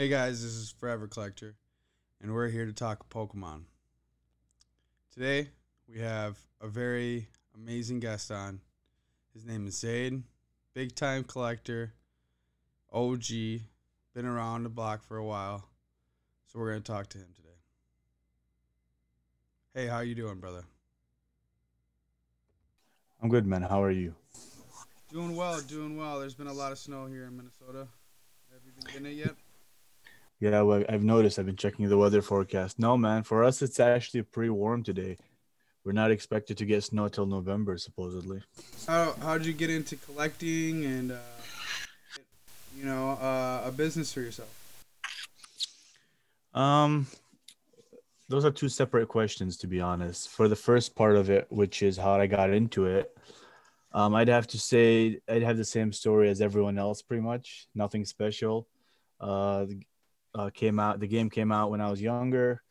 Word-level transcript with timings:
Hey 0.00 0.08
guys, 0.08 0.42
this 0.42 0.52
is 0.52 0.70
Forever 0.78 1.06
Collector, 1.06 1.56
and 2.22 2.32
we're 2.32 2.48
here 2.48 2.64
to 2.64 2.72
talk 2.72 3.10
Pokemon. 3.10 3.64
Today, 5.12 5.50
we 5.86 5.98
have 5.98 6.38
a 6.58 6.68
very 6.68 7.28
amazing 7.54 8.00
guest 8.00 8.30
on. 8.30 8.62
His 9.34 9.44
name 9.44 9.66
is 9.66 9.78
Zeid, 9.78 10.22
big 10.72 10.94
time 10.94 11.22
collector, 11.22 11.92
OG, 12.90 13.26
been 14.14 14.24
around 14.24 14.62
the 14.62 14.70
block 14.70 15.04
for 15.04 15.18
a 15.18 15.24
while. 15.24 15.68
So 16.46 16.58
we're 16.58 16.70
going 16.70 16.82
to 16.82 16.92
talk 16.92 17.08
to 17.08 17.18
him 17.18 17.34
today. 17.36 17.48
Hey, 19.74 19.86
how 19.86 20.00
you 20.00 20.14
doing, 20.14 20.40
brother? 20.40 20.64
I'm 23.22 23.28
good, 23.28 23.46
man. 23.46 23.60
How 23.60 23.82
are 23.82 23.90
you? 23.90 24.14
Doing 25.12 25.36
well, 25.36 25.60
doing 25.60 25.98
well. 25.98 26.20
There's 26.20 26.32
been 26.32 26.46
a 26.46 26.54
lot 26.54 26.72
of 26.72 26.78
snow 26.78 27.04
here 27.04 27.24
in 27.24 27.36
Minnesota. 27.36 27.86
Have 28.50 28.62
you 28.64 28.72
been 28.82 29.04
in 29.04 29.12
it 29.12 29.16
yet? 29.16 29.34
Yeah, 30.40 30.62
well, 30.62 30.82
I've 30.88 31.04
noticed. 31.04 31.38
I've 31.38 31.44
been 31.44 31.56
checking 31.56 31.86
the 31.88 31.98
weather 31.98 32.22
forecast. 32.22 32.78
No, 32.78 32.96
man, 32.96 33.24
for 33.24 33.44
us, 33.44 33.60
it's 33.60 33.78
actually 33.78 34.22
pretty 34.22 34.48
warm 34.48 34.82
today. 34.82 35.18
We're 35.84 35.92
not 35.92 36.10
expected 36.10 36.56
to 36.58 36.64
get 36.64 36.82
snow 36.82 37.08
till 37.08 37.26
November, 37.26 37.76
supposedly. 37.76 38.42
How 38.86 39.14
how'd 39.20 39.44
you 39.44 39.52
get 39.52 39.68
into 39.68 39.96
collecting 39.96 40.84
and 40.84 41.12
uh, 41.12 41.16
you 42.76 42.86
know 42.86 43.10
uh, 43.10 43.64
a 43.66 43.70
business 43.70 44.12
for 44.12 44.20
yourself? 44.20 44.48
Um, 46.54 47.06
those 48.28 48.46
are 48.46 48.50
two 48.50 48.68
separate 48.70 49.08
questions, 49.08 49.58
to 49.58 49.66
be 49.66 49.80
honest. 49.80 50.30
For 50.30 50.48
the 50.48 50.56
first 50.56 50.94
part 50.94 51.16
of 51.16 51.28
it, 51.28 51.46
which 51.50 51.82
is 51.82 51.98
how 51.98 52.12
I 52.12 52.26
got 52.26 52.50
into 52.50 52.86
it, 52.86 53.14
um, 53.92 54.14
I'd 54.14 54.28
have 54.28 54.46
to 54.48 54.58
say 54.58 55.20
I'd 55.28 55.42
have 55.42 55.58
the 55.58 55.64
same 55.64 55.92
story 55.92 56.30
as 56.30 56.40
everyone 56.40 56.78
else, 56.78 57.02
pretty 57.02 57.22
much. 57.22 57.68
Nothing 57.74 58.06
special. 58.06 58.68
Uh, 59.20 59.66
uh, 60.34 60.50
came 60.52 60.78
out. 60.78 61.00
The 61.00 61.06
game 61.06 61.30
came 61.30 61.52
out 61.52 61.70
when 61.70 61.80
I 61.80 61.90
was 61.90 62.00
younger. 62.00 62.62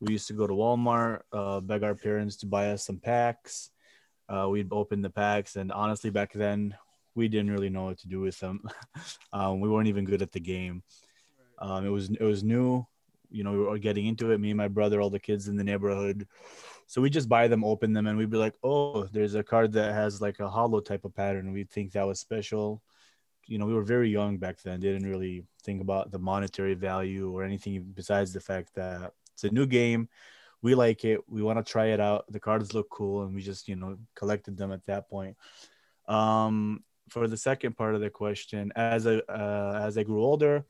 We 0.00 0.12
used 0.12 0.28
to 0.28 0.34
go 0.34 0.46
to 0.46 0.52
Walmart, 0.52 1.20
uh, 1.32 1.60
beg 1.60 1.82
our 1.82 1.94
parents 1.94 2.36
to 2.38 2.46
buy 2.46 2.70
us 2.70 2.84
some 2.84 2.98
packs. 2.98 3.70
Uh, 4.28 4.48
we'd 4.50 4.68
open 4.72 5.02
the 5.02 5.10
packs, 5.10 5.56
and 5.56 5.72
honestly, 5.72 6.10
back 6.10 6.32
then 6.32 6.74
we 7.14 7.28
didn't 7.28 7.52
really 7.52 7.70
know 7.70 7.84
what 7.84 7.98
to 7.98 8.08
do 8.08 8.20
with 8.20 8.38
them. 8.40 8.60
um, 9.32 9.60
we 9.60 9.68
weren't 9.68 9.88
even 9.88 10.04
good 10.04 10.22
at 10.22 10.32
the 10.32 10.40
game. 10.40 10.82
Um, 11.58 11.86
it 11.86 11.90
was 11.90 12.10
it 12.10 12.22
was 12.22 12.44
new. 12.44 12.86
You 13.30 13.42
know, 13.42 13.52
we 13.52 13.58
were 13.58 13.78
getting 13.78 14.06
into 14.06 14.30
it. 14.32 14.38
Me 14.38 14.50
and 14.50 14.56
my 14.56 14.68
brother, 14.68 15.00
all 15.00 15.10
the 15.10 15.18
kids 15.18 15.48
in 15.48 15.56
the 15.56 15.64
neighborhood. 15.64 16.28
So 16.86 17.00
we 17.00 17.10
just 17.10 17.28
buy 17.28 17.48
them, 17.48 17.64
open 17.64 17.92
them, 17.92 18.06
and 18.06 18.16
we'd 18.18 18.30
be 18.30 18.36
like, 18.36 18.54
"Oh, 18.62 19.04
there's 19.04 19.34
a 19.34 19.42
card 19.42 19.72
that 19.72 19.94
has 19.94 20.20
like 20.20 20.38
a 20.40 20.48
hollow 20.48 20.80
type 20.80 21.04
of 21.04 21.14
pattern." 21.14 21.52
We'd 21.52 21.70
think 21.70 21.92
that 21.92 22.06
was 22.06 22.20
special. 22.20 22.82
You 23.46 23.58
know, 23.58 23.66
we 23.66 23.74
were 23.74 23.82
very 23.82 24.10
young 24.10 24.38
back 24.38 24.60
then. 24.62 24.80
Didn't 24.80 25.08
really 25.08 25.44
think 25.62 25.80
about 25.80 26.10
the 26.10 26.18
monetary 26.18 26.74
value 26.74 27.30
or 27.30 27.44
anything 27.44 27.84
besides 27.94 28.32
the 28.32 28.40
fact 28.40 28.74
that 28.74 29.12
it's 29.32 29.44
a 29.44 29.50
new 29.50 29.66
game. 29.66 30.08
We 30.62 30.74
like 30.74 31.04
it. 31.04 31.20
We 31.28 31.42
want 31.42 31.58
to 31.58 31.72
try 31.72 31.86
it 31.86 32.00
out. 32.00 32.24
The 32.30 32.40
cards 32.40 32.74
look 32.74 32.88
cool, 32.90 33.22
and 33.22 33.34
we 33.34 33.42
just 33.42 33.68
you 33.68 33.76
know 33.76 33.98
collected 34.14 34.56
them 34.56 34.72
at 34.72 34.84
that 34.86 35.08
point. 35.08 35.36
Um, 36.08 36.82
for 37.08 37.28
the 37.28 37.36
second 37.36 37.76
part 37.76 37.94
of 37.94 38.00
the 38.00 38.10
question, 38.10 38.72
as 38.74 39.06
I 39.06 39.16
uh, 39.28 39.80
as 39.84 39.96
I 39.96 40.02
grew 40.02 40.24
older, 40.24 40.64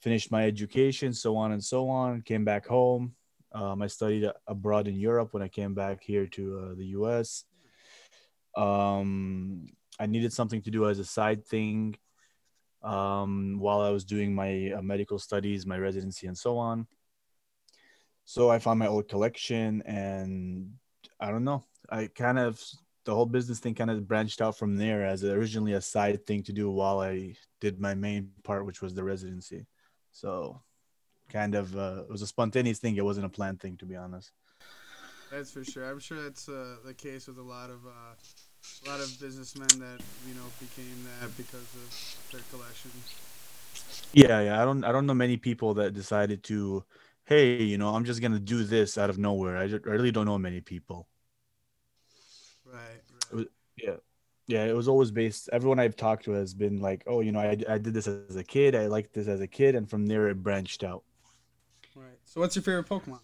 finished 0.00 0.30
my 0.30 0.46
education, 0.46 1.12
so 1.12 1.36
on 1.36 1.52
and 1.52 1.64
so 1.64 1.88
on, 1.88 2.22
came 2.22 2.44
back 2.44 2.66
home. 2.66 3.14
Um, 3.52 3.82
I 3.82 3.86
studied 3.86 4.30
abroad 4.46 4.86
in 4.86 4.96
Europe 4.96 5.32
when 5.32 5.42
I 5.42 5.48
came 5.48 5.74
back 5.74 6.02
here 6.02 6.26
to 6.26 6.58
uh, 6.58 6.74
the 6.74 6.86
US. 6.98 7.44
Um, 8.56 9.66
I 9.98 10.06
needed 10.06 10.32
something 10.32 10.62
to 10.62 10.70
do 10.70 10.88
as 10.88 10.98
a 10.98 11.04
side 11.04 11.46
thing 11.46 11.96
um, 12.82 13.58
while 13.58 13.80
I 13.80 13.90
was 13.90 14.04
doing 14.04 14.34
my 14.34 14.72
uh, 14.72 14.82
medical 14.82 15.18
studies, 15.18 15.66
my 15.66 15.78
residency, 15.78 16.26
and 16.26 16.36
so 16.36 16.58
on. 16.58 16.86
So 18.24 18.50
I 18.50 18.58
found 18.58 18.78
my 18.78 18.88
old 18.88 19.08
collection, 19.08 19.82
and 19.82 20.72
I 21.20 21.30
don't 21.30 21.44
know. 21.44 21.64
I 21.90 22.08
kind 22.08 22.38
of 22.38 22.62
the 23.04 23.14
whole 23.14 23.26
business 23.26 23.60
thing 23.60 23.74
kind 23.74 23.90
of 23.90 24.06
branched 24.06 24.42
out 24.42 24.58
from 24.58 24.76
there 24.76 25.06
as 25.06 25.22
originally 25.24 25.74
a 25.74 25.80
side 25.80 26.26
thing 26.26 26.42
to 26.42 26.52
do 26.52 26.70
while 26.70 27.00
I 27.00 27.36
did 27.60 27.80
my 27.80 27.94
main 27.94 28.30
part, 28.42 28.66
which 28.66 28.82
was 28.82 28.94
the 28.94 29.04
residency. 29.04 29.64
So, 30.10 30.60
kind 31.28 31.54
of 31.54 31.76
uh, 31.76 32.02
it 32.02 32.10
was 32.10 32.22
a 32.22 32.26
spontaneous 32.26 32.80
thing. 32.80 32.96
It 32.96 33.04
wasn't 33.04 33.26
a 33.26 33.30
planned 33.30 33.60
thing, 33.60 33.76
to 33.78 33.86
be 33.86 33.94
honest. 33.96 34.32
That's 35.30 35.52
for 35.52 35.64
sure. 35.64 35.88
I'm 35.88 36.00
sure 36.00 36.22
that's 36.22 36.48
uh, 36.48 36.76
the 36.84 36.94
case 36.94 37.28
with 37.28 37.38
a 37.38 37.42
lot 37.42 37.70
of 37.70 37.86
uh, 37.86 38.14
a 38.84 38.90
lot 38.90 39.00
of 39.00 39.18
businessmen 39.20 39.68
that 39.80 40.00
you 40.26 40.34
know 40.34 40.46
became 40.60 41.04
that 41.20 41.36
because 41.36 41.68
of 41.74 42.16
their 42.32 42.40
collection. 42.50 42.90
Yeah, 44.12 44.40
yeah. 44.40 44.62
I 44.62 44.64
don't 44.64 44.84
I 44.84 44.92
don't 44.92 45.06
know 45.06 45.14
many 45.14 45.36
people 45.36 45.74
that 45.74 45.94
decided 45.94 46.42
to, 46.44 46.84
hey, 47.24 47.62
you 47.62 47.78
know, 47.78 47.94
I'm 47.94 48.04
just 48.04 48.20
gonna 48.20 48.38
do 48.38 48.64
this 48.64 48.98
out 48.98 49.10
of 49.10 49.18
nowhere. 49.18 49.56
I, 49.56 49.68
just, 49.68 49.86
I 49.86 49.90
really 49.90 50.12
don't 50.12 50.26
know 50.26 50.38
many 50.38 50.60
people. 50.60 51.08
Right. 52.64 53.02
Was, 53.32 53.46
yeah. 53.76 53.96
Yeah, 54.48 54.64
it 54.64 54.76
was 54.76 54.86
always 54.86 55.10
based. 55.10 55.48
Everyone 55.52 55.80
I've 55.80 55.96
talked 55.96 56.24
to 56.26 56.30
has 56.32 56.54
been 56.54 56.80
like, 56.80 57.02
"Oh, 57.08 57.20
you 57.20 57.32
know, 57.32 57.40
I, 57.40 57.56
I 57.68 57.78
did 57.78 57.94
this 57.94 58.06
as 58.06 58.36
a 58.36 58.44
kid. 58.44 58.76
I 58.76 58.86
liked 58.86 59.12
this 59.12 59.26
as 59.26 59.40
a 59.40 59.46
kid, 59.48 59.74
and 59.74 59.90
from 59.90 60.06
there 60.06 60.28
it 60.28 60.40
branched 60.40 60.84
out." 60.84 61.02
Right. 61.96 62.18
So, 62.24 62.40
what's 62.40 62.54
your 62.54 62.62
favorite 62.62 62.86
Pokemon? 62.86 63.18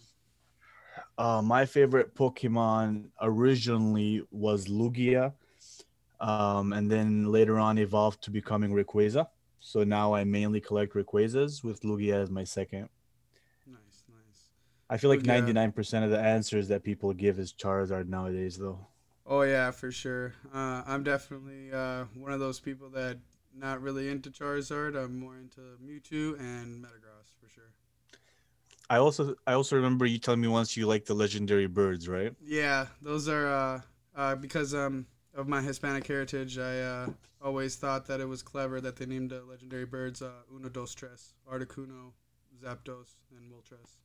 Uh, 1.17 1.41
my 1.41 1.65
favorite 1.65 2.15
Pokemon 2.15 3.05
originally 3.21 4.23
was 4.31 4.67
Lugia, 4.67 5.33
um, 6.19 6.73
and 6.73 6.89
then 6.89 7.31
later 7.31 7.59
on 7.59 7.77
evolved 7.77 8.23
to 8.23 8.31
becoming 8.31 8.71
Rayquaza. 8.71 9.27
So 9.59 9.83
now 9.83 10.13
I 10.13 10.23
mainly 10.23 10.59
collect 10.59 10.93
Rayquazas 10.93 11.63
with 11.63 11.81
Lugia 11.81 12.15
as 12.15 12.29
my 12.29 12.43
second. 12.43 12.89
Nice, 13.67 14.03
nice. 14.09 14.49
I 14.89 14.97
feel 14.97 15.09
like 15.09 15.23
ninety 15.23 15.53
nine 15.53 15.71
percent 15.71 16.03
of 16.03 16.11
the 16.11 16.19
answers 16.19 16.67
that 16.67 16.83
people 16.83 17.13
give 17.13 17.39
is 17.39 17.53
Charizard 17.53 18.07
nowadays, 18.07 18.57
though. 18.57 18.87
Oh 19.25 19.43
yeah, 19.43 19.71
for 19.71 19.91
sure. 19.91 20.33
Uh, 20.53 20.83
I'm 20.85 21.03
definitely 21.03 21.71
uh, 21.71 22.05
one 22.15 22.33
of 22.33 22.39
those 22.39 22.59
people 22.59 22.89
that 22.89 23.19
not 23.55 23.81
really 23.81 24.09
into 24.09 24.29
Charizard. 24.31 25.01
I'm 25.01 25.19
more 25.19 25.37
into 25.37 25.61
Mewtwo 25.81 26.39
and 26.39 26.83
Metagross 26.83 27.31
for 27.39 27.47
sure. 27.47 27.71
I 28.89 28.97
also 28.97 29.35
I 29.47 29.53
also 29.53 29.75
remember 29.75 30.05
you 30.05 30.19
telling 30.19 30.41
me 30.41 30.47
once 30.47 30.75
you 30.75 30.87
like 30.87 31.05
the 31.05 31.13
legendary 31.13 31.67
birds, 31.67 32.07
right? 32.07 32.33
Yeah, 32.43 32.87
those 33.01 33.27
are 33.27 33.47
uh, 33.47 33.81
uh, 34.15 34.35
because 34.35 34.73
um 34.73 35.07
of 35.35 35.47
my 35.47 35.61
Hispanic 35.61 36.05
heritage. 36.05 36.57
I 36.57 36.79
uh, 36.81 37.09
always 37.41 37.75
thought 37.75 38.05
that 38.07 38.19
it 38.19 38.27
was 38.27 38.41
clever 38.43 38.79
that 38.81 38.95
they 38.95 39.05
named 39.05 39.31
the 39.31 39.41
legendary 39.43 39.85
birds 39.85 40.21
uh, 40.21 40.31
Uno, 40.53 40.69
Dos, 40.69 40.93
Tres, 40.93 41.33
Articuno, 41.51 42.11
Zapdos, 42.63 43.15
and 43.35 43.51
Moltres. 43.51 43.97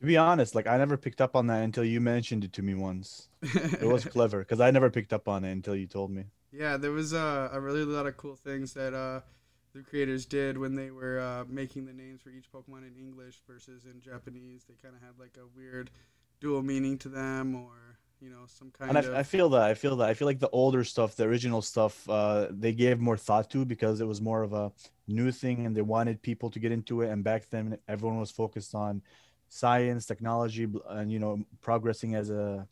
To 0.00 0.06
be 0.06 0.16
honest, 0.16 0.54
like 0.54 0.66
I 0.66 0.78
never 0.78 0.96
picked 0.96 1.20
up 1.20 1.36
on 1.36 1.46
that 1.48 1.62
until 1.62 1.84
you 1.84 2.00
mentioned 2.00 2.44
it 2.44 2.52
to 2.54 2.62
me 2.62 2.74
once. 2.74 3.28
it 3.42 3.82
was 3.82 4.04
clever 4.06 4.38
because 4.38 4.60
I 4.60 4.70
never 4.70 4.88
picked 4.88 5.12
up 5.12 5.28
on 5.28 5.44
it 5.44 5.52
until 5.52 5.76
you 5.76 5.86
told 5.86 6.10
me. 6.10 6.24
Yeah, 6.52 6.78
there 6.78 6.90
was 6.90 7.12
uh, 7.12 7.50
a 7.52 7.60
really 7.60 7.84
lot 7.84 8.06
of 8.06 8.16
cool 8.16 8.34
things 8.34 8.72
that 8.74 8.94
uh, 8.94 9.20
the 9.74 9.82
creators 9.82 10.26
did 10.26 10.58
when 10.58 10.74
they 10.74 10.90
were 10.90 11.20
uh, 11.20 11.44
making 11.48 11.86
the 11.86 11.92
names 11.92 12.20
for 12.22 12.30
each 12.30 12.50
Pokemon 12.52 12.86
in 12.86 12.94
English 12.98 13.40
versus 13.46 13.84
in 13.84 14.00
Japanese. 14.00 14.64
They 14.68 14.74
kind 14.82 14.94
of 14.94 15.00
had 15.00 15.18
like 15.18 15.36
a 15.36 15.46
weird 15.56 15.90
dual 16.40 16.62
meaning 16.62 16.98
to 16.98 17.08
them, 17.08 17.54
or 17.54 17.98
you 18.20 18.30
know, 18.30 18.44
some 18.46 18.70
kind 18.70 18.90
and 18.90 19.06
of. 19.06 19.14
I, 19.14 19.20
I 19.20 19.22
feel 19.22 19.48
that 19.50 19.62
I 19.62 19.74
feel 19.74 19.96
that 19.96 20.08
I 20.08 20.14
feel 20.14 20.26
like 20.26 20.40
the 20.40 20.50
older 20.50 20.84
stuff, 20.84 21.16
the 21.16 21.24
original 21.24 21.62
stuff, 21.62 22.08
uh, 22.08 22.48
they 22.50 22.72
gave 22.72 22.98
more 22.98 23.16
thought 23.16 23.50
to 23.50 23.64
because 23.64 24.00
it 24.00 24.06
was 24.06 24.20
more 24.20 24.42
of 24.42 24.52
a 24.52 24.72
new 25.06 25.30
thing, 25.30 25.66
and 25.66 25.76
they 25.76 25.82
wanted 25.82 26.22
people 26.22 26.50
to 26.50 26.58
get 26.58 26.72
into 26.72 27.02
it. 27.02 27.10
And 27.10 27.22
back 27.24 27.48
then, 27.50 27.78
everyone 27.88 28.18
was 28.18 28.30
focused 28.30 28.74
on 28.74 29.02
science, 29.48 30.06
technology, 30.06 30.68
and 30.88 31.10
you 31.10 31.18
know, 31.18 31.44
progressing 31.60 32.14
as 32.14 32.30
a 32.30 32.66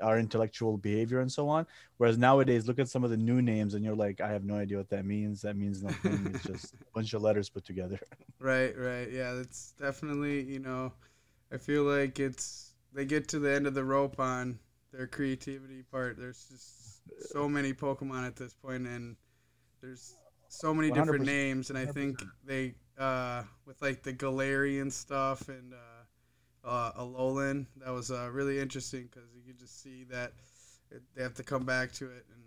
our 0.00 0.18
intellectual 0.18 0.76
behavior 0.76 1.20
and 1.20 1.30
so 1.30 1.48
on. 1.48 1.66
Whereas 1.98 2.18
nowadays, 2.18 2.66
look 2.66 2.78
at 2.78 2.88
some 2.88 3.04
of 3.04 3.10
the 3.10 3.16
new 3.16 3.42
names, 3.42 3.74
and 3.74 3.84
you're 3.84 3.96
like, 3.96 4.20
I 4.20 4.28
have 4.28 4.44
no 4.44 4.54
idea 4.54 4.78
what 4.78 4.90
that 4.90 5.04
means. 5.04 5.42
That 5.42 5.56
means 5.56 5.82
nothing. 5.82 6.32
it's 6.34 6.44
just 6.46 6.74
a 6.74 6.76
bunch 6.94 7.12
of 7.14 7.22
letters 7.22 7.48
put 7.48 7.64
together. 7.64 7.98
Right, 8.38 8.76
right, 8.76 9.10
yeah. 9.10 9.34
That's 9.34 9.72
definitely 9.80 10.42
you 10.42 10.58
know, 10.58 10.92
I 11.52 11.58
feel 11.58 11.84
like 11.84 12.18
it's 12.18 12.72
they 12.92 13.04
get 13.04 13.28
to 13.28 13.38
the 13.38 13.52
end 13.52 13.66
of 13.66 13.74
the 13.74 13.84
rope 13.84 14.18
on 14.18 14.58
their 14.92 15.06
creativity 15.06 15.82
part. 15.90 16.18
There's 16.18 16.46
just 16.50 17.30
so 17.32 17.48
many 17.48 17.72
Pokemon 17.72 18.26
at 18.26 18.36
this 18.36 18.54
point, 18.54 18.86
and 18.86 19.16
there's 19.80 20.14
so 20.48 20.74
many 20.74 20.90
different 20.90 21.24
names, 21.24 21.70
and 21.70 21.78
I 21.78 21.86
think 21.86 22.22
they 22.44 22.74
uh, 22.98 23.42
with 23.66 23.80
like 23.80 24.02
the 24.02 24.12
Galarian 24.12 24.92
stuff 24.92 25.48
and 25.48 25.72
uh, 25.72 26.01
uh, 26.64 26.92
Alolan, 26.92 27.66
that 27.84 27.92
was 27.92 28.10
uh, 28.10 28.28
really 28.30 28.58
interesting 28.58 29.08
because 29.10 29.28
you 29.34 29.42
could 29.46 29.58
just 29.58 29.82
see 29.82 30.04
that 30.04 30.32
it, 30.90 31.02
they 31.14 31.22
have 31.22 31.34
to 31.34 31.42
come 31.42 31.64
back 31.64 31.92
to 31.92 32.06
it 32.06 32.24
and 32.32 32.42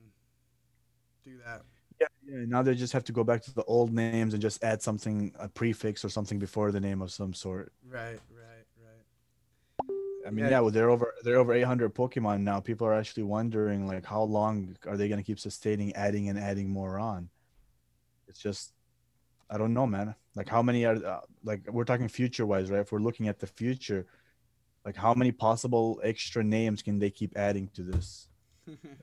do 1.24 1.38
that. 1.46 1.64
Yeah, 2.00 2.08
yeah. 2.26 2.46
Now 2.48 2.62
they 2.62 2.76
just 2.76 2.94
have 2.94 3.04
to 3.06 3.12
go 3.12 3.24
back 3.24 3.42
to 3.44 3.54
the 3.54 3.64
old 3.64 3.94
names 3.94 4.34
and 4.34 4.42
just 4.42 4.64
add 4.64 4.82
something, 4.82 5.34
a 5.40 5.48
prefix 5.48 6.04
or 6.04 6.10
something 6.10 6.40
before 6.40 6.72
the 6.72 6.80
name 6.80 7.02
of 7.02 7.12
some 7.12 7.34
sort. 7.34 7.72
Right, 7.88 8.20
right, 8.32 8.66
right. 8.84 9.96
I 10.28 10.32
mean, 10.32 10.46
yeah, 10.46 10.52
yeah 10.52 10.60
well, 10.62 10.72
they're 10.72 10.90
over 10.90 11.14
they're 11.24 11.38
over 11.38 11.54
800 11.54 11.94
Pokemon 11.94 12.42
now. 12.42 12.60
People 12.60 12.88
are 12.88 12.94
actually 12.94 13.24
wondering 13.24 13.88
like 13.88 14.06
how 14.06 14.24
long 14.24 14.76
are 14.88 14.98
they 14.98 15.08
going 15.08 15.20
to 15.20 15.26
keep 15.26 15.40
sustaining, 15.40 15.94
adding 15.96 16.30
and 16.30 16.40
adding 16.40 16.70
more 16.70 17.00
on. 17.00 17.30
It's 18.28 18.40
just 18.40 18.74
I 19.50 19.58
don't 19.58 19.74
know, 19.74 19.86
man. 19.88 20.16
Like 20.36 20.50
how 20.50 20.62
many 20.62 20.86
are 20.86 20.96
uh, 20.96 21.20
like 21.44 21.62
we're 21.72 21.86
talking 21.86 22.08
future 22.08 22.46
wise, 22.46 22.70
right? 22.72 22.82
If 22.82 22.92
we're 22.92 23.00
looking 23.00 23.28
at 23.28 23.40
the 23.40 23.48
future, 23.48 24.06
like 24.86 24.96
how 24.96 25.14
many 25.14 25.32
possible 25.32 26.00
extra 26.04 26.44
names 26.44 26.82
can 26.82 27.00
they 27.00 27.10
keep 27.10 27.38
adding 27.38 27.70
to 27.76 27.84
this? 27.84 28.28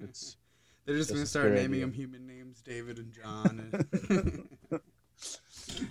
It's 0.01 0.37
They're 0.85 0.97
just 0.97 1.11
That's 1.11 1.19
gonna 1.21 1.27
start 1.27 1.53
naming 1.53 1.65
idea. 1.75 1.81
them 1.83 1.93
human 1.93 2.27
names, 2.27 2.61
David 2.61 2.99
and 2.99 3.13
John. 3.13 3.87
And 4.11 4.81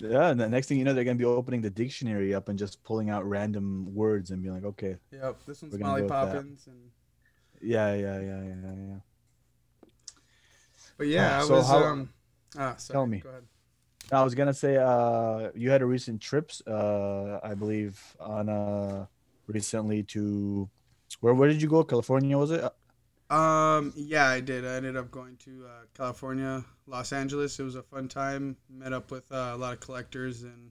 yeah, 0.00 0.28
and 0.28 0.38
the 0.38 0.48
next 0.50 0.66
thing 0.66 0.78
you 0.78 0.84
know, 0.84 0.92
they're 0.92 1.04
gonna 1.04 1.16
be 1.16 1.24
opening 1.24 1.62
the 1.62 1.70
dictionary 1.70 2.34
up 2.34 2.50
and 2.50 2.58
just 2.58 2.84
pulling 2.84 3.08
out 3.08 3.26
random 3.26 3.86
words 3.94 4.30
and 4.32 4.42
being 4.42 4.54
like, 4.54 4.64
okay, 4.64 4.96
yep, 5.10 5.38
this 5.46 5.62
one's 5.62 5.78
Molly 5.78 6.00
go 6.00 6.04
with 6.04 6.10
that. 6.10 6.26
Poppins, 6.34 6.66
and 6.66 6.90
yeah, 7.62 7.94
yeah, 7.94 8.20
yeah, 8.20 8.42
yeah, 8.42 8.54
yeah. 8.76 8.98
but 10.98 11.06
yeah, 11.06 11.38
Oh, 11.40 11.44
I 11.44 11.46
so 11.48 11.54
was 11.54 11.66
how- 11.68 11.84
um. 11.84 12.10
Ah, 12.58 12.74
sorry, 12.76 12.94
Tell 12.94 13.06
me. 13.06 13.18
Go 13.20 13.30
ahead. 13.30 13.44
I 14.10 14.22
was 14.22 14.34
gonna 14.34 14.52
say, 14.54 14.76
uh, 14.76 15.50
you 15.54 15.70
had 15.70 15.80
a 15.82 15.86
recent 15.86 16.20
trips, 16.20 16.60
uh, 16.66 17.40
I 17.42 17.54
believe, 17.54 17.98
on 18.20 18.48
uh, 18.48 19.06
recently 19.46 20.02
to 20.04 20.68
where? 21.20 21.34
Where 21.34 21.48
did 21.48 21.62
you 21.62 21.68
go? 21.68 21.84
California, 21.84 22.36
was 22.36 22.50
it? 22.50 22.64
Um, 23.30 23.92
yeah, 23.96 24.26
I 24.28 24.40
did. 24.40 24.66
I 24.66 24.74
ended 24.74 24.96
up 24.96 25.10
going 25.10 25.36
to 25.38 25.64
uh, 25.66 25.84
California, 25.96 26.64
Los 26.86 27.12
Angeles. 27.12 27.58
It 27.58 27.62
was 27.62 27.76
a 27.76 27.82
fun 27.82 28.06
time. 28.08 28.56
Met 28.68 28.92
up 28.92 29.10
with 29.10 29.24
uh, 29.32 29.52
a 29.54 29.56
lot 29.56 29.72
of 29.72 29.80
collectors 29.80 30.42
and 30.42 30.70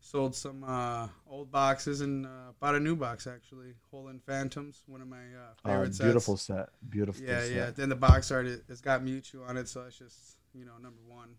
sold 0.00 0.34
some 0.34 0.62
uh, 0.62 1.08
old 1.28 1.50
boxes 1.50 2.02
and 2.02 2.26
uh, 2.26 2.52
bought 2.60 2.74
a 2.74 2.80
new 2.80 2.94
box 2.96 3.26
actually. 3.26 3.72
Holon 3.92 4.20
Phantoms, 4.26 4.82
one 4.86 5.00
of 5.00 5.08
my 5.08 5.16
uh, 5.16 5.54
Oh, 5.64 5.70
favorite 5.70 5.94
sets. 5.94 6.04
beautiful 6.04 6.36
set, 6.36 6.68
beautiful. 6.90 7.24
Yeah, 7.24 7.40
set. 7.40 7.52
yeah. 7.52 7.70
Then 7.70 7.88
the 7.88 7.96
box 7.96 8.30
art 8.30 8.46
it, 8.46 8.64
it's 8.68 8.82
got 8.82 9.02
Mewtwo 9.02 9.48
on 9.48 9.56
it, 9.56 9.66
so 9.68 9.82
that's 9.84 9.96
just 9.98 10.36
you 10.52 10.66
know 10.66 10.72
number 10.82 11.00
one. 11.08 11.30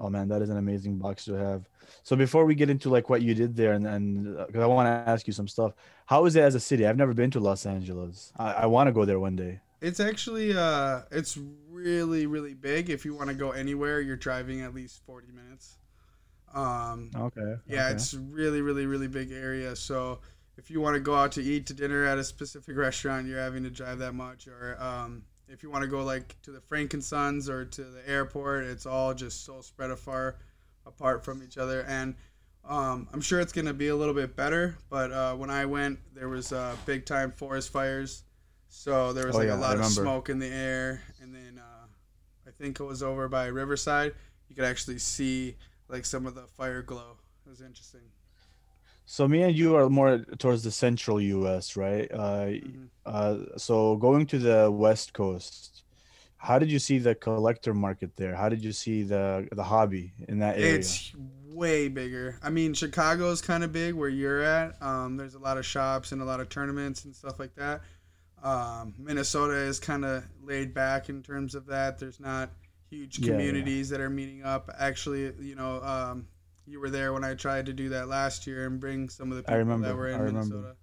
Oh 0.00 0.08
man, 0.10 0.28
that 0.28 0.42
is 0.42 0.50
an 0.50 0.56
amazing 0.56 0.98
box 0.98 1.24
to 1.26 1.34
have. 1.34 1.68
So 2.02 2.16
before 2.16 2.44
we 2.44 2.54
get 2.54 2.70
into 2.70 2.90
like 2.90 3.08
what 3.08 3.22
you 3.22 3.34
did 3.34 3.56
there, 3.56 3.72
and 3.72 3.86
and 3.86 4.36
because 4.46 4.62
I 4.62 4.66
want 4.66 4.86
to 4.86 5.10
ask 5.10 5.26
you 5.26 5.32
some 5.32 5.48
stuff, 5.48 5.72
how 6.06 6.24
is 6.26 6.36
it 6.36 6.42
as 6.42 6.54
a 6.54 6.60
city? 6.60 6.86
I've 6.86 6.96
never 6.96 7.14
been 7.14 7.30
to 7.32 7.40
Los 7.40 7.66
Angeles. 7.66 8.32
I, 8.36 8.52
I 8.52 8.66
want 8.66 8.88
to 8.88 8.92
go 8.92 9.04
there 9.04 9.20
one 9.20 9.36
day. 9.36 9.60
It's 9.80 10.00
actually 10.00 10.54
uh, 10.56 11.02
it's 11.10 11.38
really 11.70 12.26
really 12.26 12.54
big. 12.54 12.90
If 12.90 13.04
you 13.04 13.14
want 13.14 13.28
to 13.28 13.34
go 13.34 13.52
anywhere, 13.52 14.00
you're 14.00 14.16
driving 14.16 14.60
at 14.62 14.74
least 14.74 15.00
forty 15.04 15.32
minutes. 15.32 15.78
Um, 16.54 17.10
Okay. 17.14 17.54
Yeah, 17.66 17.84
okay. 17.86 17.94
it's 17.94 18.14
really, 18.14 18.62
really, 18.62 18.86
really 18.86 19.08
big 19.08 19.32
area. 19.32 19.76
So 19.76 20.20
if 20.56 20.70
you 20.70 20.80
want 20.80 20.94
to 20.94 21.00
go 21.00 21.14
out 21.14 21.32
to 21.32 21.42
eat 21.42 21.66
to 21.66 21.74
dinner 21.74 22.04
at 22.04 22.18
a 22.18 22.24
specific 22.24 22.76
restaurant, 22.86 23.26
you're 23.26 23.40
having 23.40 23.62
to 23.64 23.70
drive 23.70 23.98
that 23.98 24.14
much. 24.14 24.48
Or 24.48 24.76
um, 24.80 25.24
if 25.48 25.62
you 25.62 25.70
want 25.70 25.82
to 25.82 25.88
go 25.88 26.02
like 26.04 26.36
to 26.42 26.50
the 26.50 26.60
Frankensons 26.60 27.48
or 27.48 27.64
to 27.64 27.84
the 27.84 28.08
airport, 28.08 28.64
it's 28.64 28.86
all 28.86 29.14
just 29.14 29.44
so 29.44 29.60
spread 29.60 29.90
afar 29.90 30.36
apart 30.86 31.24
from 31.24 31.42
each 31.42 31.58
other. 31.58 31.82
And 31.82 32.14
um, 32.64 33.08
I'm 33.12 33.20
sure 33.20 33.40
it's 33.40 33.52
gonna 33.52 33.74
be 33.74 33.88
a 33.88 33.96
little 33.96 34.14
bit 34.14 34.36
better. 34.36 34.76
But 34.90 35.12
uh, 35.12 35.34
when 35.34 35.50
I 35.50 35.64
went, 35.66 35.98
there 36.14 36.28
was 36.28 36.52
uh, 36.52 36.76
big 36.86 37.06
time 37.06 37.32
forest 37.32 37.70
fires, 37.72 38.24
so 38.68 39.12
there 39.12 39.26
was 39.26 39.36
Oh, 39.36 39.38
like 39.38 39.48
yeah, 39.48 39.56
a 39.56 39.60
lot 39.60 39.78
of 39.78 39.86
smoke 39.86 40.28
in 40.28 40.38
the 40.38 40.48
air. 40.48 41.02
And 41.20 41.34
then 41.34 41.58
uh, 41.58 41.86
I 42.46 42.50
think 42.50 42.80
it 42.80 42.84
was 42.84 43.02
over 43.02 43.28
by 43.28 43.46
Riverside. 43.46 44.14
You 44.48 44.56
could 44.56 44.64
actually 44.64 44.98
see 44.98 45.56
like 45.88 46.04
some 46.04 46.26
of 46.26 46.34
the 46.34 46.46
fire 46.46 46.82
glow. 46.82 47.16
It 47.46 47.50
was 47.50 47.60
interesting. 47.60 48.00
So 49.10 49.26
me 49.26 49.40
and 49.42 49.56
you 49.56 49.74
are 49.74 49.88
more 49.88 50.18
towards 50.38 50.64
the 50.64 50.70
central 50.70 51.18
U.S., 51.18 51.76
right? 51.78 52.12
Uh, 52.12 52.46
Mhm. 52.60 52.88
uh, 53.06 53.36
so 53.56 53.96
going 53.96 54.26
to 54.26 54.38
the 54.38 54.70
West 54.70 55.14
Coast, 55.14 55.82
how 56.36 56.58
did 56.58 56.70
you 56.70 56.78
see 56.78 56.98
the 56.98 57.14
collector 57.14 57.72
market 57.72 58.16
there? 58.16 58.34
How 58.36 58.50
did 58.50 58.62
you 58.62 58.72
see 58.72 59.04
the 59.04 59.48
the 59.52 59.64
hobby 59.64 60.12
in 60.28 60.40
that 60.40 60.58
area? 60.58 60.74
It's 60.74 61.12
way 61.46 61.88
bigger. 61.88 62.38
I 62.42 62.50
mean, 62.50 62.74
Chicago 62.74 63.30
is 63.30 63.40
kind 63.40 63.64
of 63.64 63.72
big 63.72 63.94
where 63.94 64.10
you're 64.10 64.42
at. 64.42 64.80
Um, 64.82 65.16
there's 65.16 65.34
a 65.34 65.38
lot 65.38 65.56
of 65.56 65.64
shops 65.64 66.12
and 66.12 66.20
a 66.20 66.24
lot 66.26 66.40
of 66.40 66.50
tournaments 66.50 67.06
and 67.06 67.16
stuff 67.16 67.38
like 67.38 67.54
that. 67.54 67.80
Um, 68.42 68.92
Minnesota 68.98 69.56
is 69.56 69.80
kind 69.80 70.04
of 70.04 70.22
laid 70.42 70.74
back 70.74 71.08
in 71.08 71.22
terms 71.22 71.54
of 71.54 71.64
that. 71.66 71.98
There's 71.98 72.20
not 72.20 72.50
huge 72.90 73.18
Yeah, 73.18 73.24
yeah. 73.24 73.30
communities 73.32 73.88
that 73.88 74.00
are 74.00 74.10
meeting 74.10 74.44
up. 74.44 74.70
Actually, 74.78 75.32
you 75.40 75.56
know, 75.56 75.82
um, 75.82 76.28
you 76.68 76.80
were 76.80 76.90
there 76.90 77.12
when 77.12 77.24
I 77.24 77.34
tried 77.34 77.66
to 77.66 77.72
do 77.72 77.88
that 77.90 78.08
last 78.08 78.46
year 78.46 78.66
and 78.66 78.78
bring 78.78 79.08
some 79.08 79.30
of 79.30 79.36
the 79.36 79.42
people 79.42 79.58
remember, 79.58 79.88
that 79.88 79.96
were 79.96 80.08
in. 80.08 80.24
Minnesota. 80.24 80.76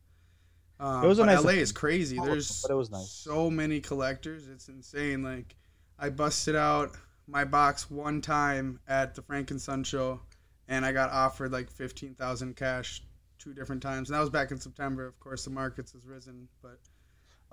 Um, 0.80 1.04
It 1.04 1.08
was 1.08 1.20
a 1.20 1.26
nice 1.26 1.44
LA 1.44 1.52
is 1.52 1.72
crazy. 1.72 2.20
There's 2.20 2.62
but 2.62 2.72
it 2.72 2.76
was 2.76 2.92
nice. 2.92 3.10
so 3.10 3.50
many 3.50 3.80
collectors. 3.80 4.48
It's 4.48 4.68
insane. 4.68 5.24
Like 5.24 5.56
I 5.98 6.10
busted 6.10 6.56
out 6.56 6.98
my 7.28 7.46
box 7.46 7.90
one 7.90 8.22
time 8.22 8.80
at 8.88 9.16
the 9.16 9.22
Frankenson 9.22 9.86
show, 9.86 10.20
and 10.68 10.86
I 10.86 10.92
got 10.92 11.12
offered 11.12 11.52
like 11.52 11.70
fifteen 11.72 12.16
thousand 12.16 12.56
cash 12.56 13.04
two 13.38 13.54
different 13.54 13.81
times. 13.81 14.10
And 14.10 14.16
that 14.16 14.22
was 14.22 14.30
back 14.30 14.52
in 14.52 14.60
September. 14.60 15.06
Of 15.06 15.20
course, 15.20 15.46
the 15.46 15.52
markets 15.52 15.94
has 15.94 16.06
risen, 16.06 16.48
but 16.62 16.80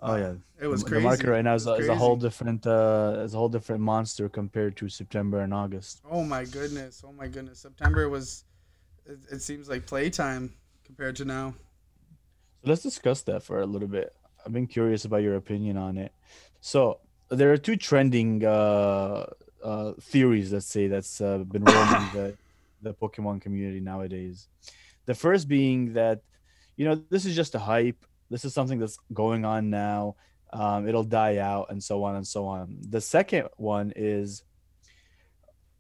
Oh 0.05 0.17
yeah, 0.17 0.35
it 0.61 0.67
was 0.67 0.83
the, 0.83 0.91
crazy. 0.91 1.03
The 1.03 1.09
market 1.09 1.29
right 1.29 1.45
now 1.45 1.55
is, 1.55 1.67
is 1.67 1.89
a 1.89 1.95
whole 1.95 2.17
different, 2.17 2.67
uh, 2.67 3.21
is 3.25 3.35
a 3.35 3.37
whole 3.39 3.49
different 3.49 3.83
monster 3.83 4.29
compared 4.29 4.77
to 4.79 4.89
September 4.89 5.41
and 5.41 5.55
August. 5.55 6.03
Oh 6.11 6.25
my 6.25 6.45
goodness! 6.45 7.05
Oh 7.07 7.13
my 7.13 7.29
goodness! 7.29 7.61
September 7.61 8.09
was. 8.09 8.45
It, 9.07 9.19
it 9.31 9.43
seems 9.43 9.69
like 9.69 9.87
playtime 9.87 10.53
compared 10.85 11.17
to 11.17 11.25
now. 11.25 11.55
So 12.63 12.71
let's 12.71 12.83
discuss 12.83 13.23
that 13.23 13.43
for 13.43 13.61
a 13.61 13.67
little 13.67 13.89
bit. 13.89 14.13
I've 14.45 14.53
been 14.53 14.67
curious 14.67 15.05
about 15.05 15.23
your 15.23 15.37
opinion 15.37 15.77
on 15.77 15.97
it. 15.97 16.13
So 16.61 16.99
there 17.29 17.53
are 17.53 17.57
two 17.57 17.77
trending 17.77 18.45
uh, 18.45 19.27
uh, 19.63 19.93
theories, 20.01 20.53
let's 20.53 20.67
say, 20.67 20.87
that's 20.89 21.21
uh, 21.21 21.39
been 21.39 21.65
roaming 21.65 22.09
the 22.13 22.37
the 22.83 22.95
Pokemon 22.95 23.41
community 23.41 23.81
nowadays. 23.81 24.49
The 25.07 25.15
first 25.15 25.49
being 25.49 25.93
that, 25.95 26.23
you 26.77 26.85
know, 26.85 26.97
this 27.11 27.25
is 27.25 27.35
just 27.35 27.55
a 27.55 27.61
hype. 27.61 28.05
This 28.33 28.45
is 28.45 28.55
something 28.55 28.79
that's 28.79 28.99
going 29.13 29.45
on 29.45 29.71
now. 29.71 30.17
Um, 30.53 30.89
it'll 30.89 31.05
die 31.05 31.37
out, 31.37 31.67
and 31.71 31.83
so 31.83 32.03
on 32.05 32.17
and 32.17 32.27
so 32.27 32.47
on. 32.47 32.79
The 32.81 33.01
second 33.01 33.49
one 33.57 33.93
is 33.95 34.43